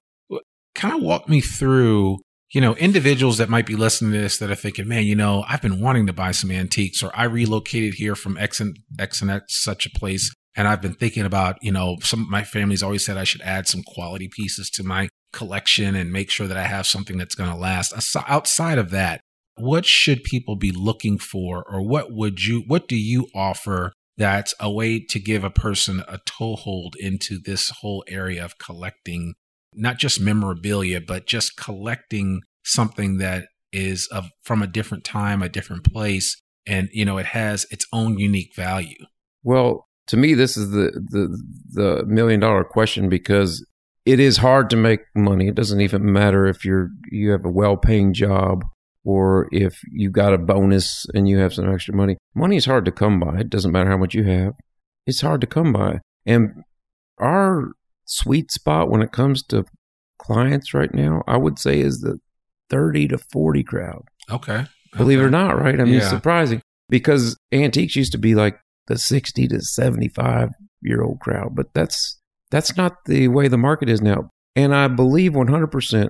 kind 0.75 0.93
of 0.93 1.01
walk 1.01 1.27
me 1.27 1.41
through, 1.41 2.19
you 2.51 2.61
know, 2.61 2.75
individuals 2.75 3.37
that 3.37 3.49
might 3.49 3.65
be 3.65 3.75
listening 3.75 4.13
to 4.13 4.19
this 4.19 4.37
that 4.37 4.49
are 4.49 4.55
thinking, 4.55 4.87
man, 4.87 5.03
you 5.03 5.15
know, 5.15 5.43
I've 5.47 5.61
been 5.61 5.81
wanting 5.81 6.07
to 6.07 6.13
buy 6.13 6.31
some 6.31 6.51
antiques 6.51 7.03
or 7.03 7.11
I 7.13 7.25
relocated 7.25 7.95
here 7.95 8.15
from 8.15 8.37
X 8.37 8.61
and 8.61 8.77
X 8.97 9.21
and 9.21 9.29
X 9.29 9.61
such 9.61 9.85
a 9.85 9.89
place. 9.89 10.33
And 10.57 10.67
I've 10.67 10.81
been 10.81 10.95
thinking 10.95 11.23
about, 11.23 11.57
you 11.61 11.71
know, 11.71 11.97
some 12.01 12.23
of 12.23 12.29
my 12.29 12.43
family's 12.43 12.83
always 12.83 13.05
said 13.05 13.15
I 13.15 13.23
should 13.23 13.41
add 13.43 13.67
some 13.67 13.83
quality 13.83 14.27
pieces 14.27 14.69
to 14.71 14.83
my 14.83 15.07
collection 15.31 15.95
and 15.95 16.11
make 16.11 16.31
sure 16.31 16.47
that 16.47 16.57
I 16.57 16.63
have 16.63 16.87
something 16.87 17.17
that's 17.17 17.35
going 17.35 17.51
to 17.51 17.55
last. 17.55 17.93
Outside 18.27 18.79
of 18.79 18.89
that, 18.89 19.21
what 19.57 19.85
should 19.85 20.23
people 20.23 20.55
be 20.55 20.71
looking 20.71 21.17
for 21.17 21.63
or 21.67 21.81
what 21.81 22.11
would 22.11 22.45
you 22.45 22.63
what 22.67 22.87
do 22.87 22.95
you 22.95 23.27
offer 23.33 23.91
that's 24.15 24.53
a 24.59 24.71
way 24.71 24.99
to 24.99 25.19
give 25.19 25.43
a 25.43 25.49
person 25.49 26.03
a 26.07 26.19
toehold 26.25 26.95
into 26.99 27.39
this 27.43 27.71
whole 27.81 28.03
area 28.07 28.43
of 28.43 28.59
collecting 28.59 29.33
not 29.73 29.97
just 29.97 30.21
memorabilia 30.21 31.01
but 31.01 31.25
just 31.25 31.57
collecting 31.57 32.41
something 32.63 33.17
that 33.17 33.47
is 33.73 34.07
of 34.07 34.29
from 34.43 34.61
a 34.61 34.67
different 34.67 35.03
time 35.03 35.41
a 35.41 35.49
different 35.49 35.83
place 35.83 36.39
and 36.67 36.89
you 36.91 37.03
know 37.03 37.17
it 37.17 37.27
has 37.27 37.65
its 37.71 37.87
own 37.91 38.19
unique 38.19 38.55
value 38.55 39.05
well 39.43 39.86
to 40.07 40.17
me 40.17 40.33
this 40.33 40.57
is 40.57 40.71
the 40.71 40.91
the 41.09 41.43
the 41.73 42.05
million 42.05 42.39
dollar 42.39 42.63
question 42.63 43.09
because 43.09 43.65
it 44.05 44.19
is 44.19 44.37
hard 44.37 44.69
to 44.69 44.77
make 44.77 45.01
money. 45.15 45.47
It 45.49 45.55
doesn't 45.55 45.81
even 45.81 46.11
matter 46.11 46.47
if 46.47 46.63
you're 46.63 46.89
you 47.11 47.31
have 47.31 47.45
a 47.45 47.51
well 47.51 47.75
paying 47.75 48.13
job 48.13 48.63
or 49.03 49.47
if 49.51 49.81
you 49.91 50.09
got 50.09 50.33
a 50.33 50.37
bonus 50.37 51.05
and 51.13 51.27
you 51.27 51.37
have 51.37 51.53
some 51.53 51.71
extra 51.71 51.93
money. 51.93 52.17
Money 52.35 52.55
is 52.55 52.65
hard 52.65 52.85
to 52.85 52.91
come 52.91 53.19
by. 53.19 53.39
It 53.39 53.49
doesn't 53.49 53.71
matter 53.71 53.89
how 53.89 53.97
much 53.97 54.13
you 54.13 54.23
have. 54.23 54.53
It's 55.05 55.21
hard 55.21 55.41
to 55.41 55.47
come 55.47 55.71
by. 55.73 55.99
And 56.25 56.63
our 57.17 57.71
sweet 58.05 58.51
spot 58.51 58.89
when 58.89 59.01
it 59.01 59.11
comes 59.11 59.43
to 59.43 59.65
clients 60.19 60.73
right 60.73 60.93
now, 60.93 61.23
I 61.27 61.37
would 61.37 61.59
say 61.59 61.79
is 61.79 62.01
the 62.01 62.19
30 62.69 63.09
to 63.09 63.17
40 63.17 63.63
crowd. 63.63 64.03
Okay. 64.29 64.65
Believe 64.95 65.19
okay. 65.19 65.25
it 65.25 65.27
or 65.27 65.31
not, 65.31 65.59
right? 65.59 65.79
I 65.79 65.83
mean, 65.83 65.93
Yeah. 65.93 65.99
it's 65.99 66.09
surprising 66.09 66.61
because 66.89 67.37
antiques 67.51 67.95
used 67.95 68.11
to 68.13 68.17
be 68.17 68.35
like 68.35 68.59
the 68.87 68.97
60 68.97 69.47
to 69.49 69.61
75 69.61 70.49
year 70.81 71.01
old 71.01 71.19
crowd, 71.19 71.55
but 71.55 71.73
that's 71.73 72.19
that's 72.49 72.77
not 72.77 73.05
the 73.05 73.27
way 73.27 73.47
the 73.47 73.57
market 73.57 73.89
is 73.89 74.01
now. 74.01 74.29
And 74.55 74.73
I 74.73 74.87
believe 74.87 75.33
100% 75.33 76.09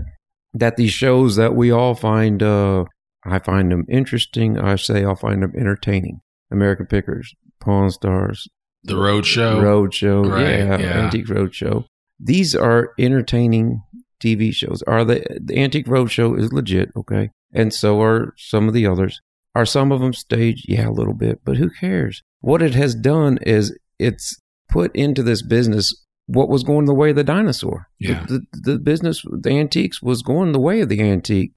that 0.54 0.78
these 0.78 0.92
shows 0.92 1.36
that 1.36 1.56
we 1.56 1.72
all 1.72 1.96
find, 1.96 2.42
uh, 2.42 2.86
I 3.26 3.40
find 3.40 3.72
them 3.72 3.86
interesting. 3.90 4.58
I 4.58 4.76
say 4.76 5.04
I'll 5.04 5.16
find 5.16 5.44
them 5.44 5.54
entertaining. 5.58 6.22
American 6.52 6.86
Pickers, 6.86 7.34
Pawn 7.60 7.92
Stars, 7.92 8.48
The 8.84 8.96
Road 8.96 9.26
Show. 9.26 9.60
Road 9.60 9.94
Show, 9.94 10.24
Right, 10.24 10.48
yeah, 10.60 10.80
yeah. 10.80 11.06
Antique 11.06 11.28
Road 11.30 11.54
Show. 11.54 11.86
These 12.20 12.56
are 12.56 12.94
entertaining 12.98 13.82
TV 14.24 14.54
shows. 14.54 14.82
Are 14.84 15.04
the 15.04 15.26
the 15.44 15.58
Antique 15.58 15.88
Road 15.88 16.10
Show 16.10 16.36
is 16.36 16.54
legit, 16.54 16.92
okay, 16.96 17.32
and 17.54 17.74
so 17.74 18.02
are 18.02 18.34
some 18.38 18.68
of 18.68 18.74
the 18.74 18.88
others. 18.88 19.22
Are 19.54 19.66
some 19.66 19.92
of 19.92 20.00
them 20.00 20.13
staged? 20.13 20.66
Yeah, 20.70 20.88
a 20.88 20.92
little 20.92 21.13
bit, 21.13 21.42
but 21.44 21.58
who 21.58 21.70
cares? 21.70 22.24
What 22.41 22.62
it 22.62 22.73
has 22.76 22.95
done 22.95 23.38
is 23.41 23.78
it's 24.00 24.39
put 24.69 24.95
into 24.95 25.23
this 25.23 25.41
business 25.41 26.04
what 26.28 26.50
was 26.50 26.63
going 26.63 26.86
the 26.86 26.93
way 26.93 27.12
of 27.12 27.15
the 27.15 27.23
dinosaur. 27.23 27.88
The- 28.00 28.08
Yeah. 28.10 28.26
The, 28.28 28.41
the, 28.52 28.80
business, 28.80 29.23
the 29.32 29.52
antiques 29.52 30.02
was 30.02 30.21
going 30.21 30.52
the 30.52 30.60
way 30.60 30.82
of 30.82 30.89
the 30.89 31.02
antique. 31.02 31.54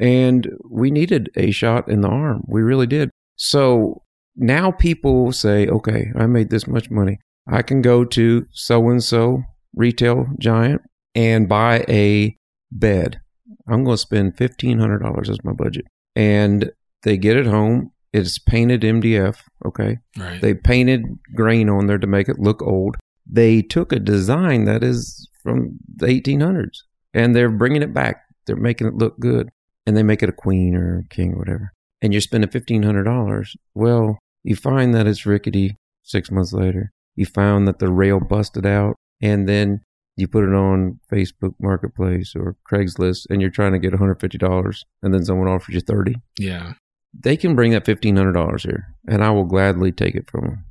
And 0.00 0.48
we 0.70 0.90
needed 0.90 1.28
a 1.36 1.50
shot 1.50 1.88
in 1.90 2.00
the 2.00 2.08
arm. 2.08 2.44
We 2.46 2.62
really 2.62 2.86
did. 2.86 3.10
So 3.36 4.02
now 4.36 4.70
people 4.70 5.32
say, 5.32 5.66
okay, 5.66 6.06
I 6.16 6.26
made 6.26 6.50
this 6.50 6.66
much 6.66 6.90
money. 6.90 7.18
I 7.46 7.62
can 7.62 7.82
go 7.82 8.04
to 8.04 8.46
so 8.52 8.88
and 8.88 9.02
so 9.02 9.42
retail 9.74 10.26
giant 10.38 10.82
and 11.14 11.48
buy 11.48 11.84
a 11.88 12.36
bed. 12.70 13.20
I'm 13.68 13.84
going 13.84 13.94
to 13.96 13.98
spend 13.98 14.36
$1,500 14.36 15.28
as 15.28 15.44
my 15.44 15.52
budget. 15.52 15.84
And 16.16 16.70
they 17.02 17.16
get 17.16 17.36
it 17.36 17.46
home. 17.46 17.92
It's 18.12 18.38
painted 18.38 18.82
MDF. 18.82 19.38
Okay. 19.64 19.98
Right. 20.16 20.40
They 20.40 20.54
painted 20.54 21.02
grain 21.34 21.68
on 21.68 21.86
there 21.86 21.98
to 21.98 22.06
make 22.06 22.28
it 22.28 22.38
look 22.38 22.62
old. 22.62 22.96
They 23.30 23.62
took 23.62 23.92
a 23.92 23.98
design 23.98 24.64
that 24.64 24.82
is 24.82 25.28
from 25.42 25.78
the 25.94 26.06
1800s 26.06 26.78
and 27.12 27.34
they're 27.34 27.50
bringing 27.50 27.82
it 27.82 27.92
back. 27.92 28.22
They're 28.46 28.56
making 28.56 28.86
it 28.86 28.94
look 28.94 29.18
good. 29.18 29.50
And 29.86 29.96
they 29.96 30.02
make 30.02 30.22
it 30.22 30.28
a 30.28 30.32
queen 30.32 30.74
or 30.74 30.98
a 30.98 31.14
king 31.14 31.32
or 31.34 31.38
whatever. 31.38 31.72
And 32.02 32.12
you're 32.12 32.20
spending 32.20 32.50
$1,500. 32.50 33.56
Well, 33.74 34.18
you 34.44 34.54
find 34.54 34.94
that 34.94 35.06
it's 35.06 35.24
rickety 35.24 35.76
six 36.02 36.30
months 36.30 36.52
later. 36.52 36.92
You 37.16 37.26
found 37.26 37.66
that 37.66 37.78
the 37.78 37.90
rail 37.90 38.20
busted 38.20 38.66
out. 38.66 38.96
And 39.20 39.48
then 39.48 39.80
you 40.18 40.26
put 40.26 40.44
it 40.44 40.54
on 40.54 40.98
Facebook 41.10 41.54
Marketplace 41.60 42.34
or 42.36 42.56
Craigslist 42.70 43.26
and 43.30 43.40
you're 43.40 43.50
trying 43.50 43.72
to 43.72 43.78
get 43.78 43.92
$150 43.92 44.84
and 45.02 45.14
then 45.14 45.24
someone 45.24 45.48
offers 45.48 45.74
you 45.76 45.80
30 45.80 46.16
yeah. 46.38 46.72
They 47.12 47.36
can 47.36 47.54
bring 47.54 47.72
that 47.72 47.86
fifteen 47.86 48.16
hundred 48.16 48.32
dollars 48.32 48.62
here, 48.64 48.94
and 49.06 49.22
I 49.22 49.30
will 49.30 49.44
gladly 49.44 49.92
take 49.92 50.14
it 50.14 50.30
from 50.30 50.42
them. 50.42 50.64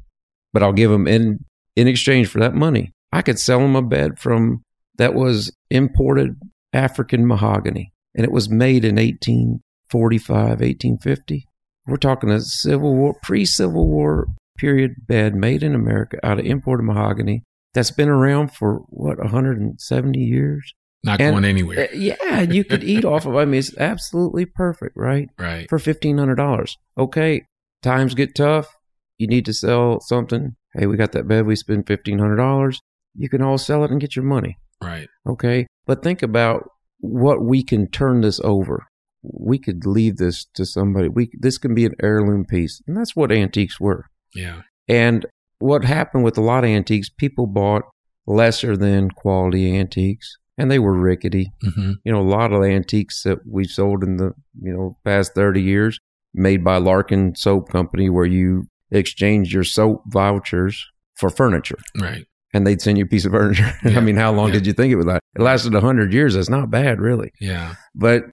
But 0.54 0.64
I'll 0.64 0.74
give 0.74 0.92
them 0.92 1.08
in 1.08 1.46
in 1.76 1.88
exchange 1.88 2.28
for 2.28 2.40
that 2.40 2.56
money. 2.56 2.92
I 3.12 3.22
could 3.22 3.40
sell 3.40 3.60
them 3.60 3.76
a 3.76 3.82
bed 3.82 4.20
from 4.20 4.64
that 4.98 5.14
was 5.14 5.56
imported 5.70 6.36
African 6.74 7.28
mahogany, 7.28 7.94
and 8.16 8.26
it 8.26 8.32
was 8.32 8.50
made 8.50 8.84
in 8.84 8.96
1845, 8.96 10.32
1850. 10.38 11.48
We're 11.86 11.98
talking 11.98 12.30
a 12.30 12.42
Civil 12.42 12.96
War, 12.96 13.16
pre-Civil 13.24 13.88
War 13.88 14.28
period 14.58 15.08
bed 15.08 15.36
made 15.36 15.64
in 15.64 15.76
America 15.76 16.18
out 16.24 16.40
of 16.40 16.46
imported 16.46 16.84
mahogany 16.84 17.44
that's 17.74 17.92
been 17.92 18.10
around 18.10 18.52
for 18.52 18.80
what 18.90 19.20
170 19.20 20.20
years. 20.20 20.74
Not 21.04 21.22
And- 21.22 21.34
going 21.34 21.46
anywhere. 21.46 21.88
Uh, 21.92 21.96
yeah, 21.96 22.42
you 22.42 22.64
could 22.64 22.84
eat 22.84 23.06
off 23.06 23.26
of. 23.26 23.34
it. 23.36 23.38
I 23.38 23.46
mean, 23.46 23.60
it's 23.60 23.78
absolutely 23.78 24.46
perfect, 24.46 24.94
right? 24.96 25.30
right. 25.38 25.70
for 25.70 25.80
fifteen 25.80 26.18
hundred 26.18 26.36
dollars. 26.36 26.76
Okay, 26.98 27.44
times 27.84 28.14
get 28.16 28.36
tough. 28.36 28.68
You 29.18 29.28
need 29.28 29.46
to 29.46 29.54
sell 29.54 30.00
something. 30.02 30.56
Hey, 30.74 30.86
we 30.88 30.98
got 30.98 31.12
that 31.14 31.28
bed. 31.28 31.46
We 31.46 31.56
spend 31.56 31.88
fifteen 31.88 32.20
hundred 32.20 32.38
dollars. 32.38 32.80
You 33.16 33.30
can 33.30 33.42
all 33.42 33.58
sell 33.58 33.84
it 33.84 33.92
and 33.92 34.02
get 34.02 34.16
your 34.16 34.26
money. 34.26 34.58
Right. 34.82 35.08
Okay, 35.28 35.68
but 35.86 36.04
think 36.04 36.22
about 36.22 36.70
what 37.00 37.44
we 37.44 37.64
can 37.64 37.90
turn 37.90 38.22
this 38.22 38.40
over. 38.44 38.86
We 39.24 39.58
could 39.60 39.86
leave 39.86 40.18
this 40.18 40.46
to 40.56 40.66
somebody. 40.66 41.10
We 41.10 41.30
this 41.40 41.58
can 41.58 41.74
be 41.76 41.86
an 41.86 41.94
heirloom 42.02 42.46
piece, 42.46 42.82
and 42.88 42.98
that's 42.98 43.16
what 43.16 43.32
antiques 43.32 43.80
were. 43.80 44.06
Yeah. 44.34 44.62
And 44.88 45.26
what 45.60 45.84
happened 45.84 46.24
with 46.24 46.38
a 46.38 46.42
lot 46.42 46.64
of 46.64 46.70
antiques, 46.70 47.10
people 47.10 47.48
bought 47.48 47.84
lesser 48.28 48.78
than 48.78 49.10
quality 49.10 49.76
antiques, 49.76 50.38
and 50.58 50.70
they 50.72 50.80
were 50.80 50.94
rickety 50.94 51.52
hmm 51.62 51.92
you 52.04 52.12
know, 52.12 52.20
a 52.22 52.30
lot 52.38 52.52
of 52.54 52.62
the 52.62 52.68
antiques 52.70 53.24
that 53.24 53.40
we've 53.46 53.70
sold 53.70 54.04
in 54.04 54.18
the, 54.18 54.32
you 54.62 54.74
know, 54.74 54.98
past 55.06 55.34
30 55.36 55.62
years 55.62 56.00
made 56.34 56.64
by 56.64 56.78
Larkin 56.78 57.36
Soap 57.36 57.70
Company 57.70 58.10
where 58.10 58.26
you 58.26 58.64
exchange 58.92 59.54
your 59.54 59.64
soap 59.64 60.02
vouchers 60.08 60.86
for 61.16 61.30
furniture 61.30 61.78
Right. 62.00 62.26
and 62.54 62.66
they'd 62.66 62.82
send 62.82 62.98
you 62.98 63.04
a 63.06 63.08
piece 63.08 63.26
of 63.26 63.32
furniture. 63.32 63.74
Yeah. 63.84 63.98
I 63.98 64.02
mean, 64.02 64.16
how 64.18 64.32
long 64.32 64.48
Yeah. 64.50 64.54
did 64.56 64.68
you 64.68 64.74
think 64.74 64.92
it 64.92 64.96
would 64.96 65.08
last? 65.08 65.22
It 65.36 65.42
lasted 65.42 65.74
100 65.74 66.14
years. 66.14 66.34
That's 66.36 66.50
not 66.50 66.70
bad, 66.72 67.00
really. 67.02 67.32
Yeah. 67.42 67.76
But, 67.96 68.24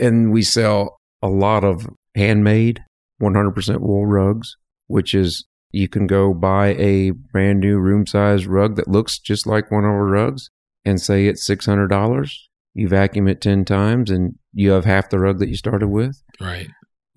and 0.00 0.32
we 0.32 0.42
sell 0.42 0.98
a 1.22 1.28
lot 1.28 1.64
of 1.64 1.86
handmade 2.14 2.80
100% 3.20 3.80
wool 3.80 4.06
rugs, 4.06 4.56
which 4.86 5.14
is 5.14 5.44
you 5.70 5.88
can 5.88 6.06
go 6.06 6.34
buy 6.34 6.74
a 6.74 7.10
brand 7.10 7.60
new 7.60 7.78
room 7.78 8.06
size 8.06 8.46
rug 8.46 8.76
that 8.76 8.88
looks 8.88 9.18
just 9.18 9.46
like 9.46 9.70
one 9.70 9.84
of 9.84 9.90
our 9.90 10.06
rugs 10.06 10.50
and 10.84 11.00
say 11.00 11.26
it's 11.26 11.48
$600. 11.48 12.32
You 12.74 12.88
vacuum 12.88 13.28
it 13.28 13.40
10 13.40 13.64
times 13.64 14.10
and 14.10 14.38
you 14.52 14.70
have 14.72 14.84
half 14.84 15.10
the 15.10 15.18
rug 15.18 15.38
that 15.38 15.48
you 15.48 15.56
started 15.56 15.88
with. 15.88 16.22
Right. 16.40 16.68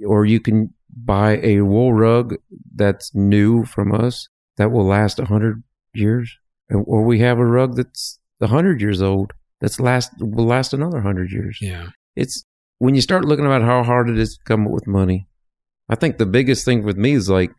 Or 0.06 0.26
you 0.26 0.40
can 0.40 0.74
buy 0.94 1.38
a 1.42 1.62
wool 1.62 1.94
rug 1.94 2.36
that's 2.74 3.14
new 3.16 3.66
from 3.66 3.94
us 3.94 4.28
that 4.58 4.72
will 4.72 4.86
last 4.86 5.18
100 5.18 5.64
years. 5.94 6.38
Or 6.70 7.04
we 7.04 7.20
have 7.20 7.38
a 7.40 7.46
rug 7.46 7.76
that's 7.76 8.20
100 8.40 8.82
years 8.82 9.02
old 9.02 9.32
that's 9.62 9.80
last 9.80 10.12
will 10.20 10.46
last 10.46 10.74
another 10.74 10.98
100 10.98 11.32
years 11.32 11.58
Yeah. 11.62 11.88
it's 12.18 12.44
when 12.80 12.94
you 12.94 13.00
start 13.02 13.24
looking 13.24 13.46
about 13.46 13.62
how 13.62 13.82
hard 13.84 14.10
it 14.10 14.18
is 14.20 14.36
to 14.38 14.44
come 14.44 14.66
up 14.68 14.74
with 14.74 14.86
money. 14.86 15.28
I 15.88 15.96
think 15.96 16.18
the 16.18 16.26
biggest 16.26 16.66
thing 16.66 16.84
with 16.84 16.98
me 16.98 17.14
is 17.14 17.30
like 17.30 17.52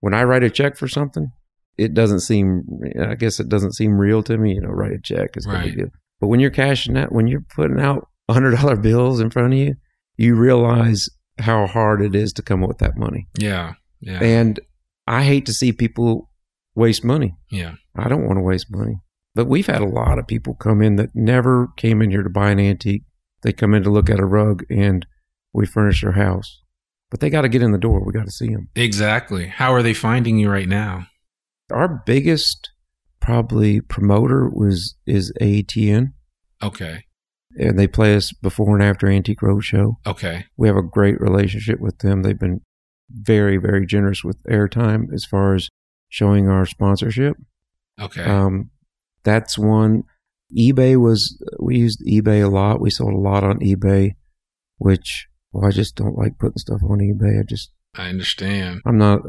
when 0.00 0.14
I 0.14 0.24
write 0.24 0.42
a 0.42 0.48
check 0.48 0.76
for 0.78 0.88
something, 0.88 1.32
it 1.78 1.94
doesn't 1.94 2.20
seem. 2.20 2.64
I 3.00 3.14
guess 3.14 3.40
it 3.40 3.48
doesn't 3.48 3.72
seem 3.74 3.98
real 3.98 4.22
to 4.24 4.36
me. 4.38 4.54
You 4.54 4.60
know, 4.62 4.70
write 4.70 4.92
a 4.92 5.00
check 5.00 5.36
is 5.36 5.46
Right. 5.46 5.76
right. 5.76 5.88
But 6.20 6.28
when 6.28 6.40
you're 6.40 6.50
cashing 6.50 6.96
out, 6.96 7.12
when 7.12 7.26
you're 7.26 7.44
putting 7.54 7.80
out 7.80 8.08
hundred 8.30 8.52
dollar 8.56 8.76
bills 8.76 9.20
in 9.20 9.30
front 9.30 9.52
of 9.52 9.58
you, 9.58 9.74
you 10.16 10.34
realize 10.34 11.08
how 11.38 11.66
hard 11.66 12.00
it 12.00 12.14
is 12.14 12.32
to 12.34 12.42
come 12.42 12.62
up 12.62 12.68
with 12.68 12.78
that 12.78 12.96
money. 12.96 13.26
Yeah. 13.38 13.74
Yeah. 14.00 14.22
And 14.22 14.60
I 15.06 15.24
hate 15.24 15.46
to 15.46 15.52
see 15.52 15.72
people 15.72 16.30
waste 16.74 17.04
money. 17.04 17.36
yeah. 17.50 17.74
I 17.96 18.08
don't 18.08 18.24
want 18.26 18.38
to 18.38 18.42
waste 18.42 18.66
money. 18.70 18.96
But 19.34 19.46
we've 19.46 19.66
had 19.66 19.82
a 19.82 19.86
lot 19.86 20.18
of 20.18 20.26
people 20.26 20.54
come 20.54 20.80
in 20.82 20.96
that 20.96 21.10
never 21.14 21.68
came 21.76 22.00
in 22.02 22.10
here 22.10 22.22
to 22.22 22.30
buy 22.30 22.50
an 22.50 22.58
antique. 22.60 23.02
They 23.42 23.52
come 23.52 23.74
in 23.74 23.82
to 23.82 23.90
look 23.90 24.08
at 24.08 24.18
a 24.20 24.24
rug 24.24 24.64
and 24.70 25.04
we 25.52 25.66
furnish 25.66 26.02
their 26.02 26.12
house. 26.12 26.60
But 27.10 27.20
they 27.20 27.30
got 27.30 27.42
to 27.42 27.48
get 27.48 27.62
in 27.62 27.72
the 27.72 27.78
door. 27.78 28.02
We 28.04 28.12
got 28.12 28.24
to 28.26 28.32
see 28.32 28.48
them. 28.48 28.68
Exactly. 28.74 29.46
How 29.48 29.72
are 29.74 29.82
they 29.82 29.94
finding 29.94 30.38
you 30.38 30.50
right 30.50 30.68
now? 30.68 31.06
Our 31.72 32.02
biggest 32.06 32.70
probably 33.20 33.80
promoter 33.80 34.48
was 34.48 34.96
is 35.06 35.32
ATN 35.40 36.12
Okay. 36.62 37.04
and 37.56 37.78
they 37.78 37.86
play 37.86 38.14
us 38.14 38.32
before 38.32 38.74
and 38.76 38.84
after 38.84 39.06
Antique 39.08 39.40
Roadshow. 39.40 39.94
Okay. 40.06 40.44
We 40.56 40.68
have 40.68 40.76
a 40.76 40.82
great 40.82 41.20
relationship 41.20 41.80
with 41.80 41.98
them. 41.98 42.22
They've 42.22 42.38
been 42.38 42.60
very, 43.10 43.56
very 43.56 43.86
generous 43.86 44.22
with 44.24 44.42
airtime 44.44 45.12
as 45.12 45.24
far 45.24 45.54
as 45.54 45.68
showing 46.08 46.48
our 46.48 46.66
sponsorship. 46.66 47.36
Okay. 48.00 48.22
Um, 48.24 48.70
that's 49.22 49.58
one. 49.58 50.02
eBay 50.56 51.00
was 51.00 51.42
we 51.58 51.78
used 51.78 52.02
eBay 52.06 52.44
a 52.44 52.48
lot. 52.48 52.80
We 52.80 52.90
sold 52.90 53.14
a 53.14 53.18
lot 53.18 53.42
on 53.44 53.60
eBay, 53.60 54.12
which 54.78 55.28
well, 55.52 55.66
I 55.66 55.70
just 55.70 55.94
don't 55.96 56.16
like 56.18 56.38
putting 56.38 56.58
stuff 56.58 56.82
on 56.82 56.98
eBay. 56.98 57.40
I 57.40 57.44
just 57.48 57.70
I 57.96 58.08
understand. 58.08 58.80
I'm 58.84 58.98
not. 58.98 59.20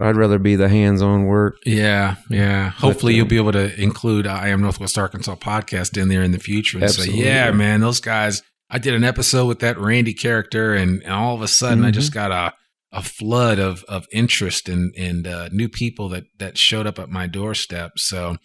I'd 0.00 0.16
rather 0.16 0.38
be 0.38 0.54
the 0.56 0.68
hands-on 0.68 1.24
work. 1.24 1.56
Yeah, 1.66 2.16
yeah. 2.30 2.70
Hopefully, 2.70 3.14
um, 3.14 3.16
you'll 3.16 3.26
be 3.26 3.36
able 3.36 3.52
to 3.52 3.80
include 3.80 4.26
I 4.26 4.48
Am 4.48 4.60
Northwest 4.62 4.96
Arkansas 4.96 5.34
podcast 5.36 6.00
in 6.00 6.08
there 6.08 6.22
in 6.22 6.30
the 6.30 6.38
future 6.38 6.78
and 6.78 6.84
Absolutely. 6.84 7.22
say, 7.22 7.24
yeah, 7.26 7.50
man, 7.50 7.80
those 7.80 8.00
guys. 8.00 8.42
I 8.70 8.78
did 8.78 8.94
an 8.94 9.02
episode 9.02 9.46
with 9.46 9.60
that 9.60 9.78
Randy 9.78 10.12
character, 10.14 10.74
and, 10.74 11.02
and 11.02 11.12
all 11.12 11.34
of 11.34 11.42
a 11.42 11.48
sudden, 11.48 11.84
I 11.84 11.90
Mhm. 11.90 11.94
just 11.94 12.12
got 12.12 12.30
a 12.30 12.54
a 12.90 13.02
flood 13.02 13.58
of 13.58 13.82
of 13.84 14.06
interest 14.12 14.68
and 14.68 14.94
and 14.96 15.26
uh, 15.26 15.48
new 15.52 15.68
people 15.68 16.08
that 16.10 16.24
that 16.38 16.56
showed 16.58 16.86
up 16.86 16.98
at 16.98 17.10
my 17.10 17.26
doorstep. 17.26 17.92
So, 17.98 18.36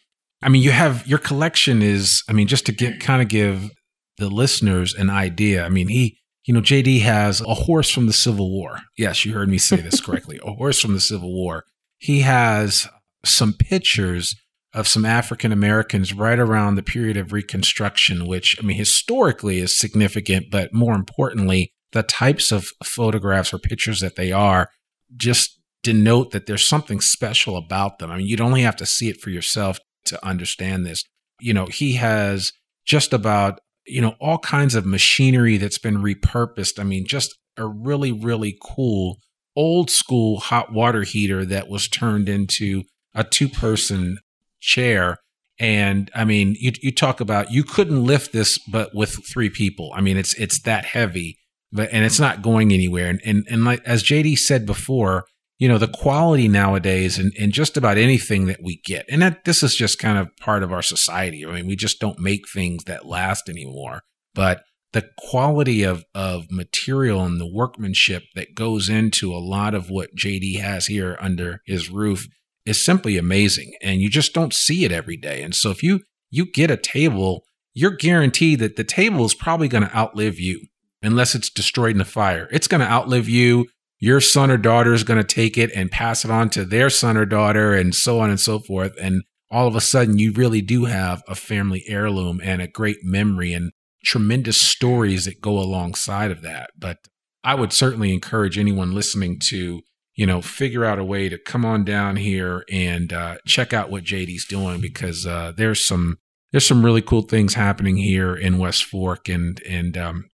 I 0.41 0.49
mean, 0.49 0.63
you 0.63 0.71
have 0.71 1.05
your 1.07 1.19
collection 1.19 1.81
is. 1.81 2.23
I 2.27 2.33
mean, 2.33 2.47
just 2.47 2.65
to 2.65 2.71
get 2.71 2.99
kind 2.99 3.21
of 3.21 3.27
give 3.27 3.69
the 4.17 4.27
listeners 4.29 4.93
an 4.95 5.09
idea. 5.09 5.63
I 5.65 5.69
mean, 5.69 5.87
he. 5.89 6.17
You 6.45 6.53
know, 6.53 6.61
JD 6.61 7.01
has 7.01 7.41
a 7.41 7.53
horse 7.53 7.89
from 7.89 8.05
the 8.05 8.13
Civil 8.13 8.51
War. 8.51 8.79
Yes, 8.97 9.25
you 9.25 9.33
heard 9.33 9.49
me 9.49 9.57
say 9.57 9.77
this 9.77 10.01
correctly. 10.05 10.39
A 10.43 10.53
horse 10.53 10.79
from 10.79 10.93
the 10.93 10.99
Civil 10.99 11.33
War. 11.33 11.63
He 11.97 12.21
has 12.21 12.87
some 13.23 13.53
pictures 13.53 14.35
of 14.73 14.87
some 14.87 15.05
African 15.05 15.51
Americans 15.51 16.13
right 16.13 16.39
around 16.39 16.75
the 16.75 16.83
period 16.83 17.15
of 17.15 17.31
Reconstruction, 17.31 18.25
which, 18.25 18.57
I 18.59 18.65
mean, 18.65 18.75
historically 18.75 19.59
is 19.59 19.77
significant, 19.77 20.47
but 20.51 20.73
more 20.73 20.95
importantly, 20.95 21.71
the 21.91 22.03
types 22.03 22.51
of 22.51 22.67
photographs 22.83 23.53
or 23.53 23.59
pictures 23.59 23.99
that 23.99 24.15
they 24.15 24.31
are 24.31 24.69
just 25.15 25.59
denote 25.83 26.31
that 26.31 26.47
there's 26.47 26.67
something 26.67 27.01
special 27.01 27.55
about 27.55 27.99
them. 27.99 28.09
I 28.09 28.17
mean, 28.17 28.27
you'd 28.27 28.41
only 28.41 28.63
have 28.63 28.75
to 28.77 28.85
see 28.85 29.09
it 29.09 29.21
for 29.21 29.29
yourself 29.29 29.79
to 30.05 30.25
understand 30.25 30.85
this. 30.85 31.03
You 31.39 31.53
know, 31.53 31.67
he 31.67 31.93
has 31.93 32.51
just 32.85 33.13
about, 33.13 33.59
you 33.85 34.01
know, 34.01 34.15
all 34.19 34.37
kinds 34.39 34.75
of 34.75 34.85
machinery 34.85 35.57
that's 35.57 35.77
been 35.77 35.97
repurposed. 35.97 36.79
I 36.79 36.83
mean, 36.83 37.05
just 37.05 37.35
a 37.57 37.67
really, 37.67 38.11
really 38.11 38.57
cool 38.61 39.17
old 39.55 39.89
school 39.89 40.39
hot 40.39 40.71
water 40.71 41.03
heater 41.03 41.45
that 41.45 41.67
was 41.67 41.87
turned 41.87 42.27
into 42.27 42.83
a 43.13 43.23
two 43.23 43.47
person 43.47 44.17
chair. 44.59 45.17
And 45.59 46.09
I 46.15 46.25
mean, 46.25 46.55
you, 46.59 46.71
you 46.81 46.91
talk 46.91 47.19
about 47.19 47.51
you 47.51 47.63
couldn't 47.63 48.03
lift 48.03 48.33
this, 48.33 48.57
but 48.57 48.95
with 48.95 49.25
three 49.31 49.49
people. 49.49 49.91
I 49.95 50.01
mean, 50.01 50.17
it's 50.17 50.33
it's 50.35 50.61
that 50.63 50.85
heavy, 50.85 51.37
but 51.71 51.89
and 51.91 52.03
it's 52.03 52.19
not 52.19 52.41
going 52.41 52.73
anywhere. 52.73 53.09
And 53.09 53.21
and 53.23 53.45
and 53.49 53.63
like 53.63 53.81
as 53.85 54.03
JD 54.03 54.37
said 54.39 54.65
before, 54.65 55.25
you 55.59 55.67
know, 55.67 55.77
the 55.77 55.87
quality 55.87 56.47
nowadays 56.47 57.17
and 57.17 57.31
and 57.39 57.51
just 57.51 57.77
about 57.77 57.97
anything 57.97 58.45
that 58.47 58.61
we 58.63 58.81
get, 58.85 59.05
and 59.09 59.21
that 59.21 59.45
this 59.45 59.63
is 59.63 59.75
just 59.75 59.99
kind 59.99 60.17
of 60.17 60.35
part 60.37 60.63
of 60.63 60.71
our 60.71 60.81
society. 60.81 61.45
I 61.45 61.51
mean, 61.51 61.67
we 61.67 61.75
just 61.75 61.99
don't 61.99 62.19
make 62.19 62.49
things 62.49 62.83
that 62.85 63.05
last 63.05 63.49
anymore. 63.49 64.01
But 64.35 64.63
the 64.93 65.09
quality 65.17 65.83
of 65.83 66.05
of 66.15 66.45
material 66.49 67.25
and 67.25 67.41
the 67.41 67.51
workmanship 67.51 68.23
that 68.35 68.55
goes 68.55 68.87
into 68.87 69.33
a 69.33 69.37
lot 69.37 69.73
of 69.73 69.89
what 69.89 70.15
JD 70.15 70.59
has 70.59 70.85
here 70.85 71.17
under 71.19 71.61
his 71.65 71.89
roof 71.89 72.27
is 72.65 72.83
simply 72.83 73.17
amazing 73.17 73.73
and 73.81 73.99
you 73.99 74.09
just 74.09 74.33
don't 74.33 74.53
see 74.53 74.85
it 74.85 74.91
every 74.91 75.17
day 75.17 75.41
and 75.41 75.53
so 75.53 75.69
if 75.69 75.83
you 75.83 76.01
you 76.29 76.49
get 76.49 76.71
a 76.71 76.77
table 76.77 77.43
you're 77.73 77.91
guaranteed 77.91 78.59
that 78.59 78.77
the 78.77 78.83
table 78.83 79.25
is 79.25 79.33
probably 79.33 79.67
going 79.67 79.83
to 79.83 79.97
outlive 79.97 80.39
you 80.39 80.61
unless 81.01 81.35
it's 81.35 81.49
destroyed 81.49 81.95
in 81.95 82.01
a 82.01 82.05
fire 82.05 82.47
it's 82.51 82.67
going 82.67 82.79
to 82.79 82.89
outlive 82.89 83.27
you 83.27 83.65
your 84.03 84.19
son 84.19 84.51
or 84.51 84.57
daughter 84.57 84.93
is 84.93 85.05
going 85.05 85.17
to 85.17 85.23
take 85.23 85.57
it 85.57 85.71
and 85.73 85.89
pass 85.89 86.25
it 86.25 86.29
on 86.29 86.49
to 86.49 86.65
their 86.65 86.89
son 86.89 87.15
or 87.15 87.25
daughter 87.25 87.73
and 87.73 87.95
so 87.95 88.19
on 88.19 88.29
and 88.29 88.39
so 88.39 88.59
forth. 88.59 88.91
And 89.01 89.23
all 89.49 89.65
of 89.65 89.77
a 89.77 89.81
sudden 89.81 90.17
you 90.17 90.33
really 90.33 90.61
do 90.61 90.83
have 90.85 91.23
a 91.25 91.35
family 91.35 91.85
heirloom 91.87 92.41
and 92.43 92.61
a 92.61 92.67
great 92.67 92.97
memory 93.01 93.53
and 93.53 93.71
tremendous 94.03 94.59
stories 94.59 95.23
that 95.23 95.39
go 95.39 95.57
alongside 95.57 96.31
of 96.31 96.41
that. 96.41 96.71
But 96.77 96.97
i 97.45 97.55
would 97.55 97.71
certainly 97.71 98.13
encourage 98.13 98.57
anyone 98.57 98.93
listening 98.93 99.39
to 99.47 99.81
you 100.15 100.25
know, 100.25 100.41
figure 100.41 100.83
out 100.83 100.99
a 100.99 101.05
way 101.05 101.29
to 101.29 101.37
come 101.37 101.65
on 101.65 101.85
down 101.85 102.17
here 102.17 102.65
and 102.69 103.11
uh, 103.11 103.37
check 103.47 103.73
out 103.73 103.89
what 103.89 104.03
JD's 104.03 104.45
doing 104.45 104.79
because 104.81 105.25
uh, 105.25 105.53
there's 105.55 105.85
some 105.85 106.17
there's 106.51 106.67
some 106.67 106.85
really 106.85 107.01
cool 107.01 107.23
things 107.23 107.55
happening 107.55 107.97
here 107.97 108.35
in 108.35 108.59
West 108.59 108.83
Fork, 108.83 109.27
and 109.27 109.59
and 109.67 109.97
um, 109.97 110.25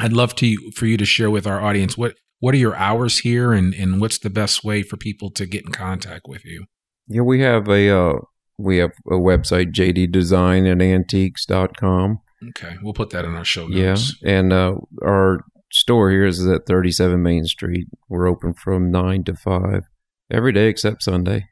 I'd 0.00 0.12
love 0.12 0.34
to 0.36 0.56
for 0.74 0.86
you 0.86 0.96
to 0.96 1.04
share 1.04 1.30
with 1.30 1.46
our 1.46 1.62
audience 1.62 1.96
what 1.96 2.16
what 2.40 2.54
are 2.54 2.58
your 2.58 2.76
hours 2.76 3.18
here, 3.18 3.52
and 3.52 3.74
and 3.74 4.00
what's 4.00 4.18
the 4.18 4.30
best 4.30 4.64
way 4.64 4.82
for 4.82 4.96
people 4.96 5.30
to 5.32 5.44
get 5.46 5.64
in 5.64 5.72
contact 5.72 6.22
with 6.26 6.44
you. 6.44 6.66
Yeah, 7.08 7.22
we 7.22 7.40
have 7.40 7.68
a 7.68 7.90
uh, 7.90 8.18
we 8.58 8.76
have 8.78 8.92
a 9.06 9.14
website 9.14 9.72
jddesign.antiques.com. 9.72 12.18
Okay, 12.50 12.76
we'll 12.82 12.92
put 12.92 13.10
that 13.10 13.24
in 13.24 13.34
our 13.34 13.44
show 13.44 13.66
notes. 13.66 14.14
Yeah, 14.22 14.30
and 14.30 14.52
uh, 14.52 14.74
our 15.02 15.44
store 15.72 16.10
here 16.10 16.26
is 16.26 16.46
at 16.46 16.66
37 16.66 17.20
Main 17.22 17.44
Street. 17.44 17.88
We're 18.08 18.28
open 18.28 18.54
from 18.54 18.90
nine 18.90 19.24
to 19.24 19.34
five 19.34 19.84
every 20.30 20.52
day 20.52 20.68
except 20.68 21.02
Sunday, 21.02 21.46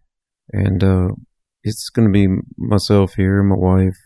and 0.52 0.84
uh, 0.84 1.08
it's 1.64 1.88
going 1.88 2.08
to 2.08 2.12
be 2.12 2.28
myself 2.56 3.14
here, 3.14 3.40
and 3.40 3.48
my 3.48 3.56
wife. 3.56 3.96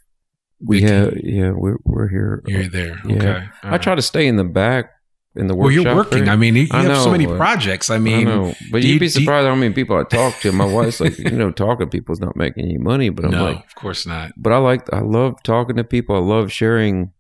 We 0.62 0.82
have 0.82 1.14
yeah, 1.22 1.52
we're 1.54 1.78
we're 1.84 2.08
here. 2.08 2.42
You're 2.46 2.68
there. 2.68 3.00
Yeah. 3.06 3.14
Okay. 3.14 3.46
I 3.62 3.78
try 3.78 3.94
to 3.94 4.02
stay 4.02 4.26
in 4.26 4.36
the 4.36 4.44
back 4.44 4.90
in 5.36 5.46
the 5.46 5.54
workshop. 5.54 5.64
Well, 5.64 5.70
you're 5.72 5.96
working. 5.96 6.24
there. 6.24 6.32
I 6.32 6.36
mean, 6.36 6.56
you 6.56 6.66
I 6.72 6.82
have 6.82 6.96
so 7.02 7.10
many 7.10 7.26
but- 7.26 7.36
projects. 7.36 7.88
I 7.90 7.96
I 7.96 7.98
mean, 7.98 8.24
know, 8.26 8.54
but 8.72 8.82
you'd 8.82 8.94
you- 8.94 9.00
be 9.00 9.08
surprised 9.08 9.46
how 9.46 9.54
many 9.54 9.72
people 9.72 9.96
I 9.96 10.04
talk 10.04 10.38
to. 10.40 10.52
My 10.52 10.64
wife's 10.64 11.00
like, 11.00 11.18
you 11.18 11.30
know, 11.30 11.50
talking 11.50 11.86
to 11.86 11.90
people's 11.90 12.20
not 12.20 12.36
making 12.36 12.64
any 12.64 12.78
money, 12.78 13.10
but 13.10 13.24
I'm 13.26 13.30
no, 13.30 13.44
like, 13.44 13.64
of 13.64 13.74
course 13.76 14.06
not. 14.06 14.32
but 14.36 14.52
I 14.52 14.58
like, 14.58 14.92
I 14.92 15.00
love 15.00 15.42
talking 15.42 15.76
to 15.76 15.84
people. 15.84 16.16
I 16.16 16.20
love 16.20 16.50
sharing. 16.52 17.12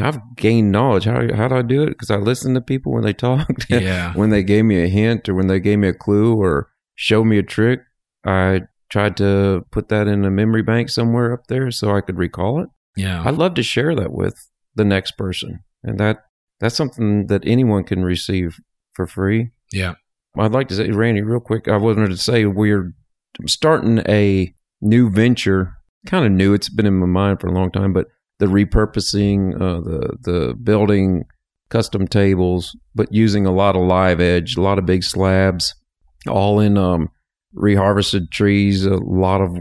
I've 0.00 0.20
gained 0.36 0.70
knowledge. 0.70 1.04
How 1.06 1.34
how 1.34 1.48
do 1.48 1.56
I 1.56 1.62
do 1.62 1.82
it? 1.82 1.88
Because 1.88 2.10
I 2.10 2.16
listen 2.18 2.54
to 2.54 2.60
people 2.60 2.92
when 2.92 3.02
they 3.02 3.12
talk. 3.28 3.48
Yeah. 3.68 4.12
when 4.14 4.30
they 4.30 4.42
gave 4.44 4.64
me 4.64 4.80
a 4.82 4.86
hint 4.86 5.28
or 5.28 5.34
when 5.34 5.48
they 5.48 5.58
gave 5.58 5.78
me 5.80 5.88
a 5.88 5.92
clue 5.92 6.36
or 6.36 6.70
showed 6.94 7.24
me 7.24 7.36
a 7.38 7.42
trick, 7.42 7.80
I 8.24 8.62
tried 8.90 9.16
to 9.18 9.64
put 9.72 9.88
that 9.88 10.06
in 10.06 10.24
a 10.24 10.30
memory 10.30 10.62
bank 10.62 10.88
somewhere 10.88 11.32
up 11.32 11.48
there 11.48 11.70
so 11.72 11.90
I 11.94 12.00
could 12.00 12.16
recall 12.16 12.62
it. 12.62 12.68
Yeah. 12.96 13.22
I'd 13.26 13.34
love 13.34 13.54
to 13.54 13.62
share 13.62 13.94
that 13.96 14.12
with 14.12 14.34
the 14.76 14.84
next 14.84 15.18
person, 15.18 15.64
and 15.82 15.98
that 15.98 16.18
that's 16.60 16.76
something 16.76 17.26
that 17.28 17.42
anyone 17.46 17.84
can 17.84 18.04
receive 18.04 18.58
for 18.94 19.06
free. 19.06 19.50
Yeah. 19.72 19.94
I'd 20.36 20.52
like 20.52 20.68
to 20.68 20.74
say, 20.74 20.90
Randy, 20.90 21.22
real 21.22 21.40
quick. 21.40 21.68
I 21.68 21.76
wanted 21.76 22.08
to 22.08 22.16
say 22.16 22.46
we're 22.46 22.92
starting 23.46 23.98
a 24.08 24.54
new 24.80 25.10
venture. 25.10 25.74
Kind 26.06 26.24
of 26.26 26.32
new. 26.32 26.54
It's 26.54 26.68
been 26.68 26.86
in 26.86 26.94
my 26.94 27.06
mind 27.06 27.40
for 27.40 27.48
a 27.48 27.52
long 27.52 27.70
time, 27.70 27.92
but 27.92 28.06
the 28.38 28.46
repurposing, 28.46 29.54
uh, 29.56 29.80
the 29.80 30.16
the 30.20 30.54
building 30.54 31.24
custom 31.70 32.06
tables, 32.06 32.76
but 32.94 33.12
using 33.12 33.46
a 33.46 33.52
lot 33.52 33.74
of 33.76 33.82
live 33.82 34.20
edge, 34.20 34.56
a 34.56 34.62
lot 34.62 34.78
of 34.78 34.86
big 34.86 35.02
slabs, 35.02 35.74
all 36.28 36.60
in 36.60 36.78
um, 36.78 37.08
reharvested 37.54 38.30
trees. 38.30 38.86
A 38.86 38.94
lot 38.96 39.40
of 39.40 39.56
a 39.56 39.60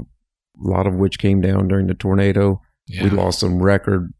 lot 0.57 0.85
of 0.85 0.95
which 0.95 1.19
came 1.19 1.41
down 1.41 1.67
during 1.67 1.87
the 1.87 1.95
tornado. 1.95 2.61
yeah. 2.87 3.03
We 3.03 3.09
lost 3.09 3.39
some 3.39 3.61
record. 3.61 4.13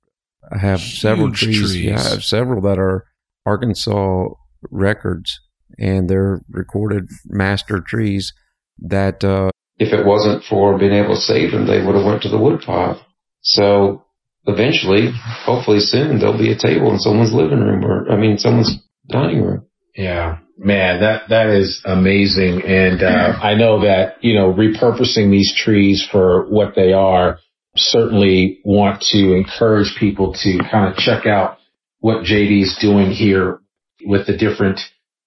I 0.52 0.58
have 0.60 0.80
several 0.80 1.32
trees. 1.32 1.60
trees. 1.60 1.76
Yeah, 1.76 2.00
I 2.00 2.10
have 2.10 2.24
several 2.24 2.62
that 2.62 2.80
are 2.80 3.06
Arkansas 3.46 4.26
records, 4.72 5.40
and 5.78 6.10
they're 6.10 6.42
recorded 6.50 7.08
master 7.26 7.82
trees. 7.82 8.34
That 8.80 9.24
uh, 9.24 9.50
if 9.78 9.94
it 9.94 10.06
wasn't 10.06 10.44
for 10.44 10.78
being 10.78 10.94
able 10.94 11.16
to 11.16 11.22
save 11.22 11.52
them, 11.52 11.68
they 11.68 11.84
would 11.84 11.96
have 11.96 12.06
went 12.06 12.22
to 12.24 12.30
the 12.30 12.38
wood 12.38 12.62
pile. 12.62 13.06
So 13.42 14.06
eventually, 14.46 15.12
hopefully 15.46 15.80
soon, 15.80 16.20
there'll 16.20 16.38
be 16.38 16.52
a 16.52 16.58
table 16.58 16.92
in 16.92 17.00
someone's 17.00 17.34
living 17.34 17.60
room, 17.60 17.84
or 17.86 18.12
I 18.12 18.18
mean, 18.18 18.38
someone's 18.38 18.78
dining 19.10 19.42
room. 19.42 19.66
Yeah, 19.96 20.40
Man, 20.60 21.02
that 21.02 21.30
that 21.30 21.50
is 21.50 21.82
amazing, 21.86 22.64
and 22.64 23.04
uh, 23.04 23.38
I 23.40 23.54
know 23.54 23.82
that 23.82 24.16
you 24.22 24.34
know 24.34 24.52
repurposing 24.52 25.30
these 25.30 25.54
trees 25.56 26.08
for 26.12 26.50
what 26.50 26.74
they 26.76 26.94
are. 26.94 27.38
Certainly, 27.78 28.60
want 28.64 29.02
to 29.12 29.34
encourage 29.34 29.96
people 30.00 30.34
to 30.44 30.60
kind 30.72 30.92
of 30.92 30.98
check 30.98 31.26
out 31.26 31.58
what 32.00 32.24
JD 32.24 32.64
is 32.64 32.78
doing 32.80 33.12
here 33.12 33.60
with 34.06 34.28
the 34.28 34.38
different 34.38 34.80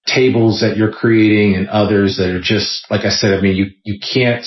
tables 0.07 0.61
that 0.61 0.77
you're 0.77 0.91
creating 0.91 1.55
and 1.55 1.67
others 1.69 2.17
that 2.17 2.29
are 2.29 2.41
just 2.41 2.85
like 2.89 3.05
I 3.05 3.09
said. 3.09 3.33
I 3.33 3.41
mean, 3.41 3.55
you 3.55 3.65
you 3.83 3.99
can't. 3.99 4.45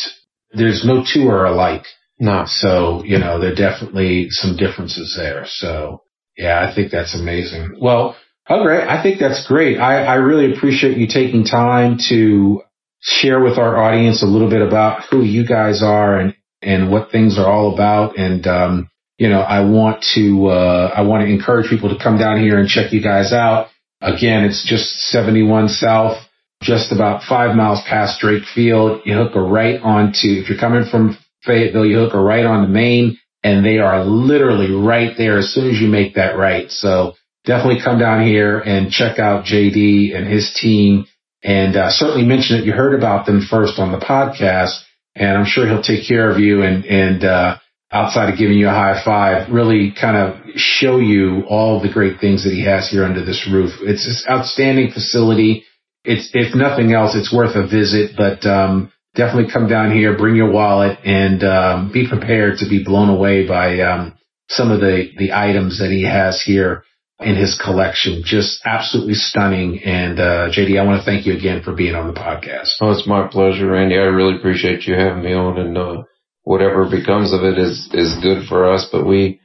There's 0.53 0.85
no 0.85 1.05
two 1.05 1.29
are 1.29 1.47
alike. 1.47 1.85
No. 2.19 2.45
So 2.47 3.03
you 3.05 3.19
know 3.19 3.41
there 3.41 3.53
are 3.53 3.55
definitely 3.55 4.29
some 4.31 4.57
differences 4.57 5.15
there. 5.17 5.45
So 5.47 6.03
yeah, 6.37 6.67
I 6.67 6.75
think 6.75 6.91
that's 6.91 7.19
amazing. 7.19 7.77
Well 7.81 8.17
Oh, 8.49 8.63
great. 8.63 8.87
I 8.87 9.03
think 9.03 9.19
that's 9.19 9.47
great. 9.47 9.79
I, 9.79 10.05
I 10.05 10.15
really 10.17 10.53
appreciate 10.53 10.99
you 10.99 11.07
taking 11.07 11.45
time 11.45 11.99
to 12.11 12.63
share 13.01 13.41
with 13.41 13.57
our 13.59 13.83
audience 13.83 14.23
a 14.23 14.27
little 14.27 14.51
bit 14.51 14.61
about 14.61 15.05
who 15.11 15.23
you 15.23 15.47
guys 15.47 15.83
are 15.83 16.19
and, 16.19 16.35
and 16.65 16.91
what 16.91 17.11
things 17.11 17.39
are 17.39 17.47
all 17.47 17.73
about. 17.75 18.19
And, 18.19 18.47
um, 18.47 18.91
you 19.19 19.29
know, 19.29 19.41
I 19.41 19.61
want 19.65 20.05
to, 20.15 20.47
uh, 20.47 20.93
I 20.95 21.03
want 21.03 21.23
to 21.23 21.33
encourage 21.33 21.71
people 21.71 21.97
to 21.97 22.03
come 22.03 22.19
down 22.19 22.41
here 22.41 22.59
and 22.59 22.69
check 22.69 22.93
you 22.93 23.03
guys 23.03 23.33
out. 23.33 23.69
Again, 24.01 24.45
it's 24.45 24.67
just 24.67 24.91
71 25.11 25.69
South, 25.69 26.19
just 26.63 26.93
about 26.93 27.23
five 27.23 27.55
miles 27.57 27.81
past 27.89 28.21
Drake 28.21 28.45
Field. 28.55 29.03
You 29.05 29.15
hook 29.15 29.35
a 29.35 29.41
right 29.41 29.81
onto, 29.81 30.29
if 30.29 30.49
you're 30.49 30.59
coming 30.59 30.85
from 30.91 31.17
Fayetteville, 31.43 31.87
you 31.87 31.99
hook 31.99 32.15
a 32.15 32.21
right 32.21 32.45
on 32.45 32.63
the 32.63 32.69
main 32.69 33.19
and 33.43 33.65
they 33.65 33.79
are 33.79 34.05
literally 34.05 34.73
right 34.73 35.17
there 35.17 35.39
as 35.39 35.53
soon 35.53 35.71
as 35.71 35.81
you 35.81 35.87
make 35.87 36.15
that 36.15 36.37
right. 36.37 36.71
So 36.71 37.13
definitely 37.45 37.83
come 37.85 37.99
down 37.99 38.27
here 38.27 38.59
and 38.59 38.91
check 38.91 39.19
out 39.19 39.45
JD 39.45 40.17
and 40.17 40.27
his 40.27 40.59
team 40.61 41.07
and 41.43 41.77
uh, 41.77 41.91
certainly 41.91 42.27
mention 42.27 42.57
that 42.57 42.65
you 42.65 42.73
heard 42.73 42.95
about 42.95 43.27
them 43.27 43.47
first 43.49 43.79
on 43.79 43.93
the 43.93 43.99
podcast. 43.99 44.81
And 45.15 45.37
I'm 45.39 45.47
sure 45.47 45.67
he'll 45.67 45.83
take 45.83 46.07
care 46.07 46.31
of 46.31 46.39
you 46.39 46.63
and, 46.63 46.85
and, 46.85 47.25
uh, 47.25 47.59
outside 47.93 48.33
of 48.33 48.39
giving 48.39 48.59
you 48.59 48.67
a 48.67 48.71
high 48.71 49.01
five, 49.05 49.53
really 49.53 49.93
kind 49.99 50.17
of 50.17 50.41
show 50.57 50.99
you 50.99 51.45
all 51.49 51.81
the 51.81 51.93
great 51.93 52.21
things 52.21 52.43
that 52.43 52.53
he 52.53 52.65
has 52.65 52.89
here 52.91 53.05
under 53.05 53.25
this 53.25 53.49
roof. 53.51 53.71
It's 53.83 54.05
this 54.05 54.27
outstanding 54.29 54.91
facility. 54.91 55.65
It's, 56.05 56.31
if 56.35 56.55
nothing 56.55 56.93
else, 56.93 57.15
it's 57.15 57.33
worth 57.33 57.55
a 57.55 57.67
visit, 57.67 58.17
but, 58.17 58.45
um, 58.45 58.93
definitely 59.15 59.53
come 59.53 59.69
down 59.69 59.93
here, 59.93 60.19
bring 60.19 60.35
your 60.35 60.51
wallet 60.51 60.99
and, 61.05 61.45
um, 61.45 61.93
be 61.93 62.09
prepared 62.09 62.59
to 62.59 62.69
be 62.69 62.83
blown 62.83 63.09
away 63.09 63.47
by, 63.47 63.81
um, 63.81 64.15
some 64.49 64.73
of 64.73 64.81
the, 64.81 65.11
the 65.17 65.33
items 65.33 65.79
that 65.79 65.91
he 65.91 66.03
has 66.03 66.43
here 66.43 66.85
in 67.21 67.37
his 67.37 67.61
collection. 67.63 68.23
Just 68.25 68.61
absolutely 68.65 69.15
stunning. 69.15 69.81
And 69.85 70.19
uh, 70.19 70.51
JD, 70.51 70.79
I 70.79 70.85
want 70.85 71.01
to 71.01 71.05
thank 71.05 71.27
you 71.27 71.35
again 71.37 71.63
for 71.63 71.75
being 71.75 71.95
on 71.95 72.07
the 72.07 72.19
podcast. 72.19 72.71
Oh, 72.81 72.91
it's 72.91 73.07
my 73.07 73.29
pleasure, 73.29 73.71
Randy. 73.71 73.97
I 73.97 74.05
really 74.05 74.37
appreciate 74.37 74.87
you 74.87 74.95
having 74.95 75.23
me 75.23 75.33
on, 75.33 75.59
and 75.59 75.79
uh, 75.79 76.03
whatever 76.43 76.89
becomes 76.91 77.33
of 77.33 77.43
it 77.43 77.59
is 77.59 77.89
is 77.93 78.17
good 78.23 78.47
for 78.49 78.73
us. 78.73 78.89
But 78.91 79.07
we 79.07 79.41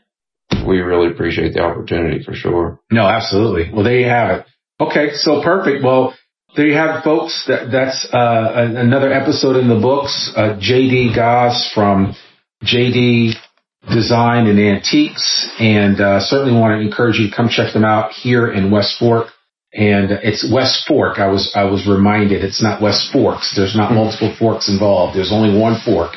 we 0.67 0.79
really 0.79 1.12
appreciate 1.12 1.53
the 1.53 1.62
opportunity 1.62 2.23
for 2.23 2.34
sure. 2.34 2.79
No, 2.91 3.05
absolutely. 3.05 3.71
Well, 3.73 3.84
there 3.84 3.99
you 3.99 4.08
have 4.08 4.39
it. 4.39 4.45
Okay, 4.79 5.13
so 5.13 5.41
perfect. 5.43 5.84
Well. 5.84 6.15
There 6.55 6.65
you 6.65 6.73
have 6.73 6.95
it, 6.95 7.03
folks. 7.03 7.45
That, 7.47 7.69
that's 7.71 8.12
uh, 8.12 8.73
another 8.75 9.13
episode 9.13 9.55
in 9.55 9.69
the 9.69 9.79
books. 9.79 10.34
Uh, 10.36 10.58
JD 10.60 11.15
Goss 11.15 11.71
from 11.75 12.15
JD 12.63 13.34
design 13.89 14.47
and 14.47 14.60
antiques 14.60 15.49
and 15.60 15.99
uh, 15.99 16.19
certainly 16.19 16.58
want 16.58 16.73
to 16.73 16.86
encourage 16.86 17.17
you 17.17 17.30
to 17.30 17.36
come 17.36 17.49
check 17.49 17.73
them 17.73 17.86
out 17.86 18.12
here 18.12 18.52
in 18.52 18.71
West 18.71 18.97
Fork. 18.99 19.28
And 19.71 20.12
it's 20.12 20.49
West 20.52 20.86
Fork. 20.88 21.19
I 21.19 21.28
was 21.28 21.52
I 21.54 21.65
was 21.65 21.88
reminded 21.88 22.43
it's 22.43 22.63
not 22.63 22.82
West 22.82 23.12
Forks. 23.13 23.54
There's 23.56 23.75
not 23.75 23.91
multiple 23.93 24.36
forks 24.39 24.67
involved. 24.67 25.15
There's 25.15 25.32
only 25.32 25.58
one 25.58 25.80
fork. 25.86 26.13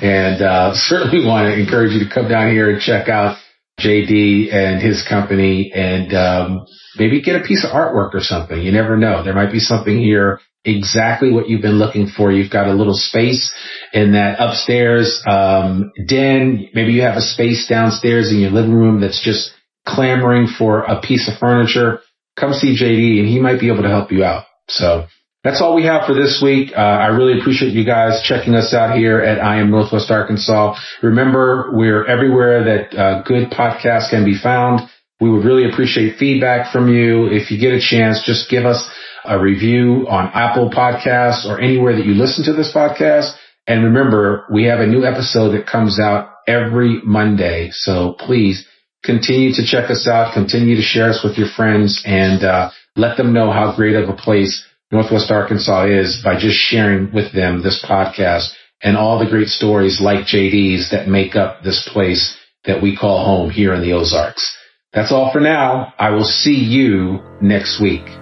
and 0.00 0.40
uh, 0.40 0.70
certainly 0.74 1.26
want 1.26 1.46
to 1.46 1.60
encourage 1.60 1.92
you 1.92 2.06
to 2.06 2.14
come 2.14 2.28
down 2.28 2.52
here 2.52 2.70
and 2.70 2.80
check 2.80 3.08
out 3.08 3.38
JD 3.80 4.54
and 4.54 4.80
his 4.80 5.04
company 5.08 5.72
and 5.74 6.14
um, 6.14 6.66
maybe 6.96 7.22
get 7.22 7.40
a 7.40 7.44
piece 7.44 7.64
of 7.64 7.70
artwork 7.70 8.14
or 8.14 8.20
something. 8.20 8.60
You 8.60 8.70
never 8.70 8.96
know. 8.96 9.24
There 9.24 9.34
might 9.34 9.50
be 9.50 9.58
something 9.58 9.98
here 9.98 10.38
exactly 10.64 11.30
what 11.32 11.48
you've 11.48 11.62
been 11.62 11.78
looking 11.78 12.08
for. 12.08 12.30
You've 12.30 12.50
got 12.50 12.68
a 12.68 12.74
little 12.74 12.94
space 12.94 13.52
in 13.92 14.12
that 14.12 14.36
upstairs 14.38 15.22
um, 15.26 15.92
den. 16.06 16.68
Maybe 16.74 16.92
you 16.92 17.02
have 17.02 17.16
a 17.16 17.22
space 17.22 17.66
downstairs 17.68 18.30
in 18.30 18.38
your 18.38 18.50
living 18.50 18.74
room 18.74 19.00
that's 19.00 19.22
just 19.22 19.52
clamoring 19.86 20.46
for 20.46 20.82
a 20.82 21.00
piece 21.00 21.28
of 21.28 21.38
furniture. 21.38 22.00
Come 22.38 22.52
see 22.52 22.76
JD 22.80 23.20
and 23.20 23.28
he 23.28 23.40
might 23.40 23.60
be 23.60 23.68
able 23.68 23.82
to 23.82 23.88
help 23.88 24.12
you 24.12 24.24
out. 24.24 24.44
So 24.68 25.06
that's 25.44 25.60
all 25.60 25.74
we 25.74 25.84
have 25.86 26.06
for 26.06 26.14
this 26.14 26.40
week. 26.42 26.72
Uh, 26.72 26.80
I 26.80 27.08
really 27.08 27.40
appreciate 27.40 27.72
you 27.72 27.84
guys 27.84 28.22
checking 28.24 28.54
us 28.54 28.72
out 28.72 28.96
here 28.96 29.18
at 29.18 29.40
I 29.40 29.58
Am 29.58 29.70
Northwest 29.70 30.10
Arkansas. 30.10 30.76
Remember, 31.02 31.70
we're 31.72 32.06
everywhere 32.06 32.64
that 32.64 32.96
uh, 32.96 33.22
good 33.22 33.50
podcasts 33.50 34.10
can 34.10 34.24
be 34.24 34.38
found. 34.40 34.88
We 35.20 35.30
would 35.30 35.44
really 35.44 35.68
appreciate 35.70 36.18
feedback 36.18 36.72
from 36.72 36.88
you. 36.88 37.26
If 37.26 37.50
you 37.50 37.58
get 37.58 37.72
a 37.72 37.80
chance, 37.80 38.24
just 38.24 38.48
give 38.48 38.64
us 38.64 38.88
a 39.24 39.40
review 39.40 40.06
on 40.08 40.30
Apple 40.34 40.70
Podcasts 40.70 41.44
or 41.44 41.60
anywhere 41.60 41.96
that 41.96 42.06
you 42.06 42.14
listen 42.14 42.44
to 42.44 42.52
this 42.52 42.72
podcast. 42.74 43.32
And 43.66 43.84
remember, 43.84 44.46
we 44.52 44.64
have 44.64 44.80
a 44.80 44.86
new 44.86 45.04
episode 45.04 45.50
that 45.52 45.66
comes 45.66 46.00
out 46.00 46.30
every 46.46 47.00
Monday. 47.04 47.70
So 47.72 48.14
please 48.18 48.66
continue 49.04 49.52
to 49.54 49.64
check 49.64 49.90
us 49.90 50.08
out, 50.08 50.34
continue 50.34 50.76
to 50.76 50.82
share 50.82 51.10
us 51.10 51.20
with 51.22 51.38
your 51.38 51.48
friends 51.56 52.02
and, 52.04 52.42
uh, 52.42 52.70
let 52.96 53.16
them 53.16 53.32
know 53.32 53.50
how 53.50 53.74
great 53.74 53.94
of 53.94 54.08
a 54.08 54.14
place 54.14 54.64
Northwest 54.90 55.30
Arkansas 55.30 55.86
is 55.86 56.20
by 56.22 56.38
just 56.38 56.56
sharing 56.56 57.12
with 57.12 57.32
them 57.32 57.62
this 57.62 57.82
podcast 57.88 58.52
and 58.82 58.96
all 58.96 59.18
the 59.18 59.30
great 59.30 59.48
stories 59.48 60.00
like 60.00 60.26
JD's 60.26 60.90
that 60.90 61.08
make 61.08 61.34
up 61.34 61.62
this 61.62 61.88
place 61.92 62.36
that 62.64 62.82
we 62.82 62.96
call 62.96 63.24
home 63.24 63.50
here 63.50 63.72
in 63.74 63.80
the 63.80 63.92
Ozarks. 63.92 64.56
That's 64.92 65.10
all 65.10 65.32
for 65.32 65.40
now. 65.40 65.94
I 65.98 66.10
will 66.10 66.24
see 66.24 66.54
you 66.54 67.22
next 67.40 67.80
week. 67.80 68.21